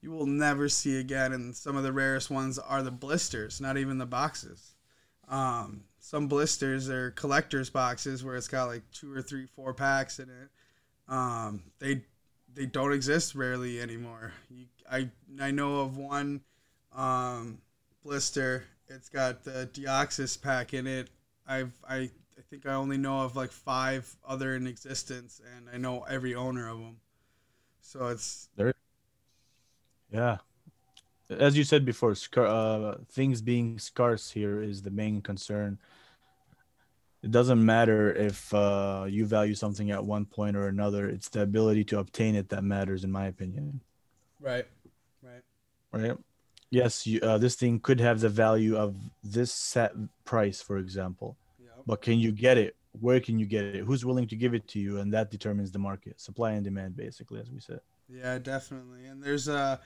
you 0.00 0.10
will 0.10 0.26
never 0.26 0.68
see 0.68 0.98
again. 0.98 1.32
And 1.32 1.54
some 1.54 1.76
of 1.76 1.82
the 1.82 1.92
rarest 1.92 2.30
ones 2.30 2.58
are 2.58 2.82
the 2.82 2.90
blisters, 2.90 3.60
not 3.60 3.76
even 3.76 3.98
the 3.98 4.06
boxes. 4.06 4.71
Um, 5.32 5.84
some 5.98 6.28
blisters 6.28 6.90
are 6.90 7.10
collectors 7.12 7.70
boxes 7.70 8.22
where 8.22 8.36
it's 8.36 8.48
got 8.48 8.66
like 8.66 8.82
two 8.92 9.12
or 9.12 9.22
three, 9.22 9.46
four 9.46 9.72
packs 9.72 10.18
in 10.18 10.28
it. 10.28 10.48
Um, 11.08 11.62
they 11.78 12.02
they 12.54 12.66
don't 12.66 12.92
exist 12.92 13.34
rarely 13.34 13.80
anymore. 13.80 14.32
You, 14.50 14.66
I 14.90 15.08
I 15.40 15.50
know 15.50 15.80
of 15.80 15.96
one 15.96 16.42
um, 16.94 17.58
blister. 18.04 18.64
It's 18.88 19.08
got 19.08 19.42
the 19.42 19.70
Deoxys 19.72 20.40
pack 20.40 20.74
in 20.74 20.86
it. 20.86 21.08
I've 21.48 21.72
I 21.88 21.96
I 21.96 22.42
think 22.50 22.66
I 22.66 22.74
only 22.74 22.98
know 22.98 23.20
of 23.20 23.34
like 23.34 23.52
five 23.52 24.14
other 24.28 24.54
in 24.54 24.66
existence, 24.66 25.40
and 25.56 25.66
I 25.72 25.78
know 25.78 26.02
every 26.02 26.34
owner 26.34 26.68
of 26.68 26.78
them. 26.78 26.96
So 27.80 28.08
it's 28.08 28.50
there. 28.54 28.74
Yeah, 30.10 30.38
as 31.38 31.56
you 31.56 31.64
said 31.64 31.84
before, 31.84 32.14
scar- 32.14 32.46
uh, 32.46 32.96
things 33.10 33.40
being 33.40 33.78
scarce 33.78 34.30
here 34.30 34.62
is 34.62 34.82
the 34.82 34.90
main 34.90 35.20
concern. 35.20 35.78
It 37.22 37.30
doesn't 37.30 37.64
matter 37.64 38.12
if 38.12 38.52
uh, 38.52 39.06
you 39.08 39.24
value 39.26 39.54
something 39.54 39.90
at 39.92 40.04
one 40.04 40.24
point 40.24 40.56
or 40.56 40.66
another. 40.66 41.08
It's 41.08 41.28
the 41.28 41.42
ability 41.42 41.84
to 41.84 42.00
obtain 42.00 42.34
it 42.34 42.48
that 42.48 42.64
matters, 42.64 43.04
in 43.04 43.12
my 43.12 43.26
opinion. 43.26 43.80
Right. 44.40 44.66
Right. 45.22 45.42
Right. 45.92 46.16
Yes, 46.70 47.06
you, 47.06 47.20
uh, 47.20 47.38
this 47.38 47.54
thing 47.54 47.80
could 47.80 48.00
have 48.00 48.20
the 48.20 48.28
value 48.28 48.76
of 48.76 48.96
this 49.22 49.52
set 49.52 49.92
price, 50.24 50.60
for 50.62 50.78
example. 50.78 51.36
Yep. 51.60 51.72
But 51.86 52.02
can 52.02 52.18
you 52.18 52.32
get 52.32 52.58
it? 52.58 52.74
Where 53.00 53.20
can 53.20 53.38
you 53.38 53.46
get 53.46 53.66
it? 53.66 53.84
Who's 53.84 54.04
willing 54.04 54.26
to 54.28 54.36
give 54.36 54.54
it 54.54 54.66
to 54.68 54.80
you? 54.80 54.98
And 54.98 55.12
that 55.12 55.30
determines 55.30 55.70
the 55.70 55.78
market, 55.78 56.20
supply 56.20 56.52
and 56.52 56.64
demand, 56.64 56.96
basically, 56.96 57.40
as 57.40 57.50
we 57.50 57.60
said. 57.60 57.80
Yeah, 58.08 58.38
definitely. 58.38 59.04
And 59.06 59.22
there's 59.22 59.48
uh 59.48 59.76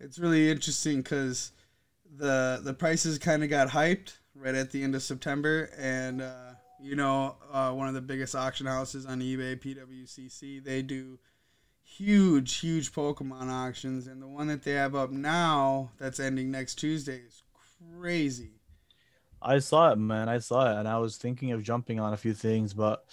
it's 0.00 0.18
really 0.18 0.50
interesting 0.50 0.98
because 0.98 1.52
the 2.16 2.60
the 2.62 2.74
prices 2.74 3.18
kind 3.18 3.42
of 3.42 3.50
got 3.50 3.68
hyped 3.68 4.16
right 4.34 4.54
at 4.54 4.70
the 4.70 4.82
end 4.82 4.94
of 4.94 5.02
September, 5.02 5.70
and 5.78 6.22
uh, 6.22 6.52
you 6.80 6.96
know 6.96 7.36
uh, 7.52 7.72
one 7.72 7.88
of 7.88 7.94
the 7.94 8.00
biggest 8.00 8.34
auction 8.34 8.66
houses 8.66 9.06
on 9.06 9.20
eBay, 9.20 9.56
PWCC, 9.60 10.62
they 10.64 10.82
do 10.82 11.18
huge, 11.82 12.56
huge 12.56 12.92
Pokemon 12.92 13.50
auctions, 13.50 14.06
and 14.06 14.20
the 14.20 14.28
one 14.28 14.48
that 14.48 14.62
they 14.62 14.72
have 14.72 14.94
up 14.94 15.10
now 15.10 15.90
that's 15.98 16.20
ending 16.20 16.50
next 16.50 16.76
Tuesday 16.76 17.20
is 17.26 17.42
crazy. 17.98 18.60
I 19.40 19.58
saw 19.58 19.92
it, 19.92 19.96
man. 19.96 20.28
I 20.28 20.38
saw 20.38 20.70
it, 20.70 20.78
and 20.78 20.88
I 20.88 20.98
was 20.98 21.16
thinking 21.16 21.52
of 21.52 21.62
jumping 21.62 22.00
on 22.00 22.14
a 22.14 22.16
few 22.16 22.32
things, 22.32 22.72
but 22.72 23.04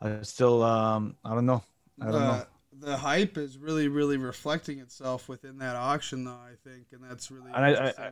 I 0.00 0.22
still, 0.22 0.62
um, 0.62 1.16
I 1.24 1.34
don't 1.34 1.44
know. 1.44 1.62
I 2.00 2.04
don't 2.04 2.12
the, 2.14 2.18
know 2.20 2.46
the 2.80 2.96
hype 2.96 3.36
is 3.36 3.58
really 3.58 3.88
really 3.88 4.16
reflecting 4.16 4.78
itself 4.78 5.28
within 5.28 5.58
that 5.58 5.76
auction 5.76 6.24
though 6.24 6.32
i 6.32 6.52
think 6.68 6.86
and 6.92 7.02
that's 7.08 7.30
really 7.30 7.50
and 7.54 7.64
I, 7.64 7.70
I, 7.70 7.86
I, 7.88 8.06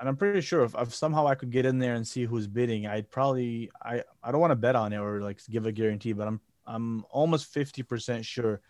and 0.00 0.08
i'm 0.08 0.16
pretty 0.16 0.40
sure 0.40 0.62
if, 0.62 0.74
if 0.78 0.94
somehow 0.94 1.26
i 1.26 1.34
could 1.34 1.50
get 1.50 1.66
in 1.66 1.78
there 1.78 1.94
and 1.94 2.06
see 2.06 2.24
who's 2.24 2.46
bidding 2.46 2.86
i'd 2.86 3.10
probably 3.10 3.70
i 3.82 4.02
i 4.22 4.30
don't 4.30 4.40
want 4.40 4.50
to 4.50 4.56
bet 4.56 4.76
on 4.76 4.92
it 4.92 4.98
or 4.98 5.20
like 5.20 5.40
give 5.50 5.66
a 5.66 5.72
guarantee 5.72 6.12
but 6.12 6.26
i'm 6.26 6.40
i'm 6.66 7.04
almost 7.10 7.52
50% 7.52 8.24
sure 8.24 8.60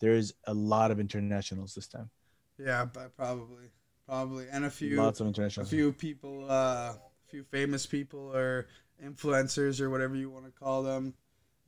there's 0.00 0.32
a 0.46 0.54
lot 0.54 0.90
of 0.90 0.98
internationals 0.98 1.74
this 1.74 1.86
time. 1.86 2.10
Yeah 2.58 2.84
but 2.84 3.16
probably 3.16 3.70
probably. 4.06 4.46
And 4.50 4.64
a 4.64 4.70
few 4.70 4.96
lots 4.96 5.20
of 5.20 5.28
international 5.28 5.64
a 5.64 5.68
few 5.68 5.92
people 5.92 6.46
uh 6.50 6.94
a 6.94 6.98
few 7.28 7.44
famous 7.44 7.86
people 7.86 8.34
or 8.34 8.66
influencers 9.02 9.80
or 9.80 9.90
whatever 9.90 10.16
you 10.16 10.28
want 10.28 10.44
to 10.44 10.50
call 10.50 10.82
them 10.82 11.14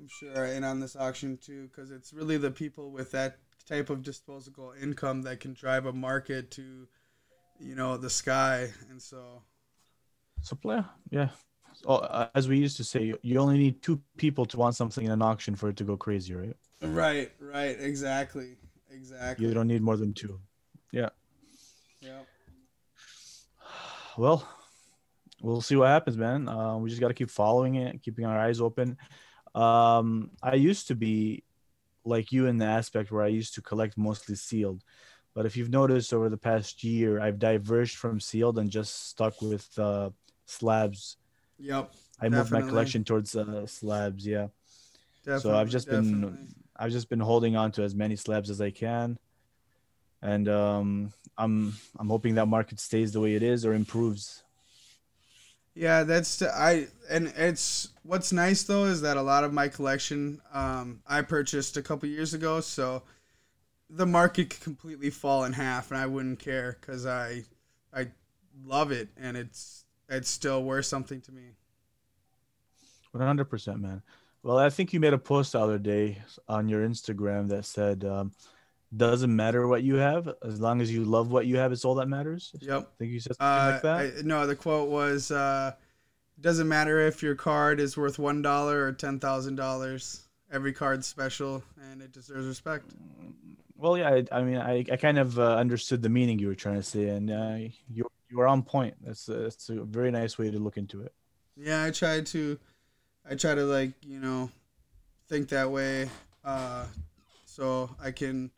I'm 0.04 0.08
sure 0.10 0.36
are 0.36 0.44
in 0.44 0.64
on 0.64 0.80
this 0.80 0.96
auction 0.96 1.38
too, 1.38 1.68
because 1.68 1.90
it's 1.90 2.12
really 2.12 2.36
the 2.36 2.50
people 2.50 2.90
with 2.90 3.10
that 3.12 3.38
type 3.66 3.88
of 3.88 4.02
disposable 4.02 4.74
income 4.78 5.22
that 5.22 5.40
can 5.40 5.54
drive 5.54 5.86
a 5.86 5.94
market 5.94 6.50
to, 6.50 6.86
you 7.58 7.74
know, 7.74 7.96
the 7.96 8.10
sky, 8.10 8.70
and 8.90 9.00
so. 9.00 9.40
Supply, 10.42 10.84
yeah. 11.08 11.30
Oh, 11.86 12.28
as 12.34 12.48
we 12.48 12.58
used 12.58 12.76
to 12.76 12.84
say, 12.84 13.14
you 13.22 13.38
only 13.38 13.56
need 13.56 13.80
two 13.80 13.98
people 14.18 14.44
to 14.44 14.58
want 14.58 14.76
something 14.76 15.06
in 15.06 15.10
an 15.10 15.22
auction 15.22 15.54
for 15.54 15.70
it 15.70 15.76
to 15.78 15.84
go 15.84 15.96
crazy, 15.96 16.34
right? 16.34 16.54
Right, 16.82 17.32
right, 17.40 17.80
exactly, 17.80 18.58
exactly. 18.90 19.46
You 19.46 19.54
don't 19.54 19.68
need 19.68 19.80
more 19.80 19.96
than 19.96 20.12
two. 20.12 20.38
Yeah. 20.92 21.08
Yeah. 22.02 22.20
Well, 24.18 24.46
we'll 25.40 25.62
see 25.62 25.76
what 25.76 25.88
happens, 25.88 26.18
man. 26.18 26.46
Uh, 26.46 26.76
we 26.76 26.90
just 26.90 27.00
got 27.00 27.08
to 27.08 27.14
keep 27.14 27.30
following 27.30 27.76
it, 27.76 28.02
keeping 28.02 28.26
our 28.26 28.38
eyes 28.38 28.60
open. 28.60 28.98
Um, 29.54 30.30
I 30.42 30.54
used 30.54 30.88
to 30.88 30.94
be 30.94 31.44
like 32.04 32.32
you 32.32 32.46
in 32.46 32.58
the 32.58 32.66
aspect 32.66 33.10
where 33.10 33.22
I 33.22 33.28
used 33.28 33.54
to 33.54 33.62
collect 33.62 33.96
mostly 33.96 34.34
sealed. 34.34 34.82
But 35.34 35.46
if 35.46 35.56
you've 35.56 35.70
noticed 35.70 36.12
over 36.12 36.28
the 36.28 36.36
past 36.36 36.84
year, 36.84 37.20
I've 37.20 37.38
diverged 37.38 37.96
from 37.96 38.20
sealed 38.20 38.58
and 38.58 38.70
just 38.70 39.08
stuck 39.08 39.40
with 39.42 39.68
uh, 39.78 40.10
slabs. 40.46 41.16
Yep. 41.58 41.92
I 42.20 42.28
moved 42.28 42.52
my 42.52 42.62
collection 42.62 43.02
towards 43.04 43.34
uh, 43.34 43.66
slabs. 43.66 44.26
Yeah. 44.26 44.48
Definitely, 45.24 45.50
so 45.50 45.56
I've 45.56 45.70
just 45.70 45.86
definitely. 45.86 46.20
been 46.20 46.54
I've 46.76 46.92
just 46.92 47.08
been 47.08 47.20
holding 47.20 47.56
on 47.56 47.72
to 47.72 47.82
as 47.82 47.94
many 47.94 48.14
slabs 48.14 48.50
as 48.50 48.60
I 48.60 48.70
can, 48.70 49.18
and 50.20 50.48
um, 50.48 51.12
I'm 51.38 51.74
I'm 51.98 52.08
hoping 52.08 52.34
that 52.34 52.46
market 52.46 52.78
stays 52.78 53.12
the 53.12 53.20
way 53.20 53.34
it 53.34 53.42
is 53.42 53.64
or 53.64 53.72
improves. 53.72 54.43
Yeah, 55.74 56.04
that's 56.04 56.40
I 56.40 56.86
and 57.10 57.32
it's 57.36 57.88
what's 58.04 58.32
nice 58.32 58.62
though 58.62 58.84
is 58.84 59.00
that 59.00 59.16
a 59.16 59.22
lot 59.22 59.42
of 59.42 59.52
my 59.52 59.68
collection 59.68 60.40
um, 60.52 61.00
I 61.06 61.22
purchased 61.22 61.76
a 61.76 61.82
couple 61.82 62.08
years 62.08 62.32
ago, 62.32 62.60
so 62.60 63.02
the 63.90 64.06
market 64.06 64.50
could 64.50 64.60
completely 64.60 65.10
fall 65.10 65.44
in 65.44 65.52
half, 65.52 65.90
and 65.90 65.98
I 65.98 66.06
wouldn't 66.06 66.38
care 66.38 66.78
because 66.80 67.06
I 67.06 67.44
I 67.92 68.08
love 68.64 68.92
it, 68.92 69.08
and 69.16 69.36
it's 69.36 69.84
it's 70.08 70.30
still 70.30 70.62
worth 70.62 70.86
something 70.86 71.20
to 71.22 71.32
me. 71.32 71.54
One 73.10 73.26
hundred 73.26 73.46
percent, 73.46 73.80
man. 73.80 74.02
Well, 74.44 74.58
I 74.58 74.70
think 74.70 74.92
you 74.92 75.00
made 75.00 75.14
a 75.14 75.18
post 75.18 75.52
the 75.52 75.60
other 75.60 75.78
day 75.78 76.22
on 76.48 76.68
your 76.68 76.86
Instagram 76.86 77.48
that 77.48 77.64
said 77.64 78.04
um, 78.04 78.32
doesn't 78.96 79.34
matter 79.34 79.66
what 79.66 79.82
you 79.82 79.96
have 79.96 80.28
as 80.42 80.60
long 80.60 80.80
as 80.80 80.92
you 80.92 81.04
love 81.04 81.30
what 81.30 81.46
you 81.46 81.56
have 81.56 81.72
it's 81.72 81.84
all 81.84 81.96
that 81.96 82.08
matters. 82.08 82.52
Yep. 82.60 82.82
I 82.82 82.98
think 82.98 83.12
you 83.12 83.20
said 83.20 83.36
something 83.36 83.46
uh, 83.46 83.70
like 83.72 83.82
that? 83.82 84.18
I, 84.18 84.22
no 84.22 84.46
the 84.46 84.56
quote 84.56 84.88
was 84.88 85.30
uh, 85.30 85.72
doesn't 86.40 86.68
matter 86.68 87.00
if 87.00 87.22
your 87.22 87.34
card 87.34 87.80
is 87.80 87.96
worth 87.96 88.18
one 88.18 88.42
dollar 88.42 88.84
or 88.84 88.92
ten 88.92 89.18
thousand 89.18 89.56
dollars. 89.56 90.22
Every 90.52 90.72
card's 90.72 91.06
special 91.06 91.62
and 91.90 92.02
it 92.02 92.12
deserves 92.12 92.46
respect. 92.46 92.92
Well 93.76 93.98
yeah 93.98 94.10
i, 94.10 94.24
I 94.30 94.42
mean 94.42 94.58
I, 94.58 94.84
I 94.90 94.96
kind 94.96 95.18
of 95.18 95.38
uh, 95.38 95.56
understood 95.56 96.02
the 96.02 96.08
meaning 96.08 96.38
you 96.38 96.48
were 96.48 96.54
trying 96.54 96.76
to 96.76 96.82
say 96.82 97.08
and 97.08 97.30
uh, 97.30 97.56
you, 97.88 98.06
you 98.28 98.36
were 98.36 98.46
on 98.46 98.62
point. 98.62 98.94
That's, 99.02 99.28
uh, 99.28 99.40
that's 99.42 99.68
a 99.68 99.82
very 99.84 100.10
nice 100.10 100.38
way 100.38 100.50
to 100.50 100.58
look 100.58 100.76
into 100.76 101.02
it. 101.02 101.12
Yeah 101.56 101.84
i 101.84 101.90
try 101.90 102.20
to 102.20 102.58
i 103.28 103.34
try 103.34 103.54
to 103.54 103.64
like 103.64 103.92
you 104.02 104.20
know 104.20 104.50
think 105.28 105.48
that 105.48 105.70
way 105.70 106.08
uh, 106.44 106.84
so 107.46 107.90
i 108.02 108.10
can 108.10 108.50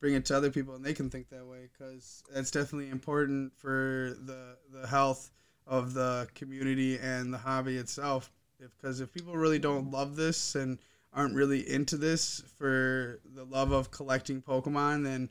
bring 0.00 0.14
it 0.14 0.24
to 0.26 0.36
other 0.36 0.50
people 0.50 0.74
and 0.74 0.84
they 0.84 0.94
can 0.94 1.10
think 1.10 1.28
that 1.28 1.46
way 1.46 1.68
because 1.72 2.22
that's 2.32 2.50
definitely 2.50 2.90
important 2.90 3.52
for 3.56 4.14
the 4.24 4.56
the 4.72 4.86
health 4.86 5.30
of 5.66 5.94
the 5.94 6.28
community 6.34 6.98
and 6.98 7.32
the 7.32 7.38
hobby 7.38 7.76
itself. 7.76 8.32
Because 8.58 9.00
if, 9.00 9.08
if 9.08 9.14
people 9.14 9.36
really 9.36 9.58
don't 9.58 9.90
love 9.90 10.16
this 10.16 10.54
and 10.54 10.78
aren't 11.12 11.34
really 11.34 11.68
into 11.70 11.96
this 11.96 12.42
for 12.58 13.20
the 13.34 13.44
love 13.44 13.72
of 13.72 13.90
collecting 13.90 14.42
pokemon 14.42 15.04
then 15.04 15.28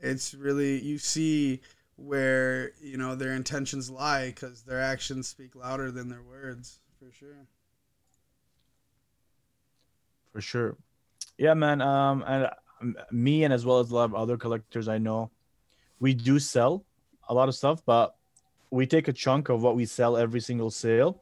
it's 0.00 0.34
really 0.34 0.80
you 0.82 0.98
see 0.98 1.60
where 1.96 2.72
you 2.80 2.96
know 2.96 3.14
their 3.14 3.32
intentions 3.32 3.90
lie 3.90 4.26
because 4.26 4.62
their 4.62 4.80
actions 4.80 5.28
speak 5.28 5.54
louder 5.54 5.90
than 5.90 6.08
their 6.08 6.22
words 6.22 6.80
for 6.98 7.12
sure. 7.12 7.46
For 10.32 10.40
sure. 10.40 10.76
Yeah 11.38 11.54
man 11.54 11.80
um 11.80 12.24
and 12.26 12.50
me 13.10 13.44
and 13.44 13.52
as 13.52 13.64
well 13.64 13.78
as 13.80 13.90
a 13.90 13.94
lot 13.94 14.04
of 14.04 14.14
other 14.14 14.36
collectors 14.36 14.88
I 14.88 14.98
know, 14.98 15.30
we 15.98 16.14
do 16.14 16.38
sell 16.38 16.84
a 17.28 17.34
lot 17.34 17.48
of 17.48 17.54
stuff, 17.54 17.82
but 17.84 18.16
we 18.70 18.86
take 18.86 19.08
a 19.08 19.12
chunk 19.12 19.48
of 19.48 19.62
what 19.62 19.76
we 19.76 19.84
sell 19.84 20.16
every 20.16 20.40
single 20.40 20.70
sale 20.70 21.20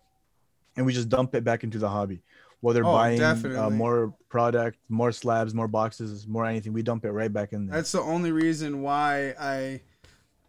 and 0.77 0.87
we 0.87 0.93
just 0.93 1.09
dump 1.09 1.35
it 1.35 1.45
back 1.45 1.65
into 1.65 1.79
the 1.79 1.89
hobby. 1.89 2.23
Whether 2.61 2.85
oh, 2.85 2.93
buying 2.93 3.23
uh, 3.23 3.71
more 3.71 4.15
product, 4.29 4.79
more 4.89 5.13
slabs, 5.13 5.55
more 5.55 5.69
boxes, 5.69 6.27
more 6.27 6.45
anything, 6.45 6.73
we 6.73 6.83
dump 6.83 7.05
it 7.05 7.13
right 7.13 7.33
back 7.33 7.53
in 7.53 7.67
there. 7.67 7.77
That's 7.77 7.93
the 7.93 8.01
only 8.01 8.33
reason 8.33 8.83
why 8.83 9.35
I 9.39 9.81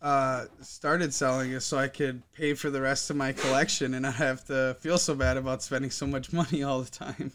uh, 0.02 0.46
started 0.62 1.14
selling 1.14 1.52
is 1.52 1.66
so 1.66 1.78
I 1.78 1.88
could 1.88 2.24
pay 2.34 2.54
for 2.56 2.70
the 2.70 2.82
rest 2.82 3.10
of 3.10 3.16
my 3.16 3.32
collection 3.32 3.94
and 3.94 4.08
I 4.08 4.12
have 4.12 4.44
to 4.46 4.76
feel 4.80 4.98
so 4.98 5.14
bad 5.14 5.38
about 5.38 5.62
spending 5.62 5.92
so 5.92 6.08
much 6.08 6.34
money 6.34 6.64
all 6.64 6.82
the 6.82 6.90
time. 6.90 7.32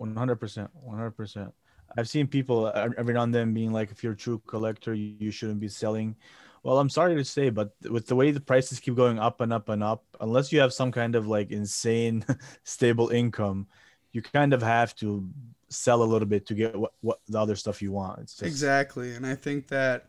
100%. 0.00 0.68
100%. 0.88 1.52
I've 1.96 2.08
seen 2.08 2.26
people 2.26 2.66
uh, 2.66 2.90
every 2.96 3.14
now 3.14 3.22
and 3.22 3.34
then 3.34 3.54
being 3.54 3.72
like, 3.72 3.90
if 3.90 4.02
you're 4.02 4.12
a 4.12 4.16
true 4.16 4.40
collector, 4.46 4.94
you 4.94 5.30
shouldn't 5.30 5.60
be 5.60 5.68
selling. 5.68 6.16
Well, 6.62 6.78
I'm 6.78 6.90
sorry 6.90 7.14
to 7.14 7.24
say, 7.24 7.50
but 7.50 7.74
with 7.88 8.06
the 8.06 8.16
way 8.16 8.30
the 8.32 8.40
prices 8.40 8.80
keep 8.80 8.96
going 8.96 9.18
up 9.18 9.40
and 9.40 9.52
up 9.52 9.68
and 9.68 9.82
up, 9.82 10.04
unless 10.20 10.52
you 10.52 10.60
have 10.60 10.72
some 10.72 10.90
kind 10.90 11.14
of 11.14 11.26
like 11.26 11.50
insane 11.50 12.24
stable 12.64 13.10
income, 13.10 13.66
you 14.12 14.22
kind 14.22 14.52
of 14.52 14.62
have 14.62 14.94
to 14.96 15.28
sell 15.68 16.02
a 16.02 16.04
little 16.04 16.26
bit 16.26 16.46
to 16.46 16.54
get 16.54 16.74
what, 16.74 16.92
what 17.00 17.20
the 17.28 17.38
other 17.38 17.56
stuff 17.56 17.80
you 17.80 17.92
want. 17.92 18.20
Just... 18.26 18.42
Exactly. 18.42 19.14
And 19.14 19.26
I 19.26 19.34
think 19.34 19.68
that, 19.68 20.08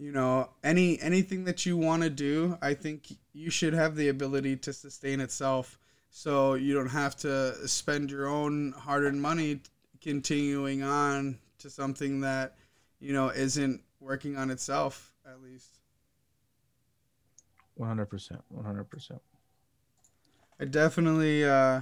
you 0.00 0.12
know 0.12 0.48
any 0.64 0.98
anything 1.00 1.44
that 1.44 1.66
you 1.66 1.76
want 1.76 2.02
to 2.02 2.08
do 2.08 2.56
i 2.62 2.72
think 2.72 3.12
you 3.34 3.50
should 3.50 3.74
have 3.74 3.94
the 3.96 4.08
ability 4.08 4.56
to 4.56 4.72
sustain 4.72 5.20
itself 5.20 5.78
so 6.08 6.54
you 6.54 6.74
don't 6.74 6.88
have 6.88 7.14
to 7.14 7.68
spend 7.68 8.10
your 8.10 8.26
own 8.26 8.72
hard-earned 8.72 9.20
money 9.20 9.60
continuing 10.00 10.82
on 10.82 11.38
to 11.58 11.70
something 11.70 12.20
that 12.20 12.56
you 13.00 13.12
know 13.12 13.28
isn't 13.28 13.82
working 14.00 14.36
on 14.36 14.50
itself 14.50 15.12
at 15.26 15.42
least. 15.42 15.76
100% 17.78 18.42
100% 18.54 19.20
i 20.58 20.64
definitely 20.66 21.44
uh 21.44 21.80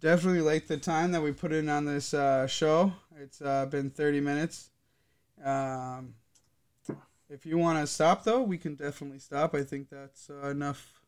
definitely 0.00 0.42
like 0.42 0.66
the 0.66 0.76
time 0.76 1.12
that 1.12 1.22
we 1.22 1.32
put 1.32 1.50
in 1.50 1.68
on 1.70 1.86
this 1.86 2.12
uh, 2.12 2.46
show. 2.46 2.92
It's 3.18 3.40
uh, 3.40 3.64
been 3.66 3.88
30 3.90 4.20
minutes. 4.20 4.70
Um 5.42 6.14
if 7.30 7.46
you 7.46 7.56
want 7.56 7.78
to 7.78 7.86
stop 7.86 8.24
though, 8.24 8.42
we 8.42 8.58
can 8.58 8.74
definitely 8.74 9.18
stop. 9.18 9.54
I 9.54 9.62
think 9.62 9.88
that's 9.88 10.28
uh, 10.30 10.48
enough 10.48 11.00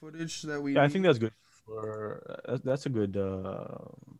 footage 0.00 0.42
that 0.42 0.60
we. 0.60 0.74
Yeah, 0.74 0.82
I 0.82 0.88
think 0.88 1.04
that's 1.04 1.18
good 1.18 1.32
for. 1.68 2.40
Uh, 2.48 2.58
that's 2.64 2.86
a 2.86 2.88
good 2.88 3.16
uh, 3.16 3.66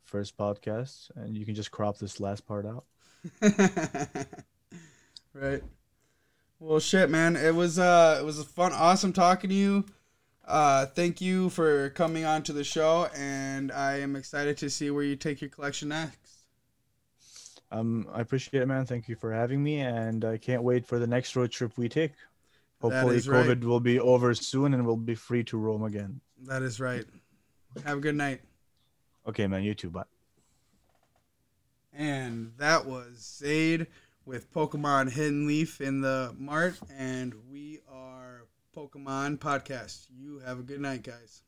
first 0.05 0.37
podcast, 0.37 1.11
and 1.17 1.37
you 1.37 1.45
can 1.45 1.55
just 1.55 1.71
crop 1.71 1.99
this 1.99 2.21
last 2.21 2.47
part 2.47 2.67
out. 2.67 2.85
right. 5.33 5.63
Well, 6.61 6.81
shit, 6.81 7.11
man. 7.11 7.37
It 7.37 7.55
was 7.55 7.79
uh, 7.79 8.19
it 8.21 8.25
was 8.25 8.39
a 8.39 8.45
fun, 8.45 8.73
awesome 8.73 9.13
talking 9.13 9.51
to 9.51 9.57
you. 9.57 9.85
Uh, 10.47 10.87
thank 10.87 11.21
you 11.21 11.51
for 11.51 11.91
coming 11.91 12.25
on 12.25 12.43
to 12.45 12.53
the 12.53 12.65
show, 12.65 13.09
and 13.15 13.71
I 13.71 14.01
am 14.01 14.17
excited 14.17 14.57
to 14.59 14.71
see 14.71 14.91
where 14.91 15.05
you 15.05 15.15
take 15.15 15.41
your 15.41 15.51
collection 15.51 15.91
next. 15.91 16.45
Um, 17.71 18.09
I 18.15 18.23
appreciate 18.23 18.63
it, 18.63 18.67
man. 18.67 18.87
Thank 18.87 19.09
you 19.09 19.17
for 19.17 19.31
having 19.31 19.63
me, 19.63 19.81
and 19.81 20.25
I 20.25 20.39
can't 20.39 20.63
wait 20.63 20.87
for 20.87 20.99
the 20.99 21.07
next 21.07 21.37
road 21.37 21.51
trip 21.51 21.73
we 21.77 21.89
take. 21.89 22.13
Hopefully, 22.81 23.19
COVID 23.19 23.49
right. 23.49 23.65
will 23.65 23.81
be 23.81 24.01
over 24.01 24.33
soon, 24.35 24.73
and 24.73 24.87
we'll 24.87 24.97
be 24.97 25.15
free 25.15 25.45
to 25.45 25.59
roam 25.59 25.83
again. 25.83 26.21
That 26.47 26.63
is 26.63 26.81
right. 26.81 27.05
Have 27.85 27.99
a 27.99 28.01
good 28.01 28.17
night. 28.17 28.41
Okay, 29.27 29.47
man. 29.47 29.63
You 29.63 29.75
too. 29.75 29.91
Bye. 29.91 30.05
And 31.93 32.53
that 32.59 32.87
was 32.87 33.39
Zeid 33.39 33.87
with 34.25 34.53
Pokemon 34.53 35.11
Hidden 35.11 35.47
Leaf 35.47 35.81
in 35.81 36.01
the 36.01 36.35
Mart, 36.39 36.79
and 36.97 37.35
we 37.51 37.81
are 37.91 38.47
Pokemon 38.77 39.39
Podcast. 39.39 40.07
You 40.11 40.41
have 40.45 40.59
a 40.59 40.63
good 40.63 40.81
night, 40.81 41.03
guys. 41.03 41.43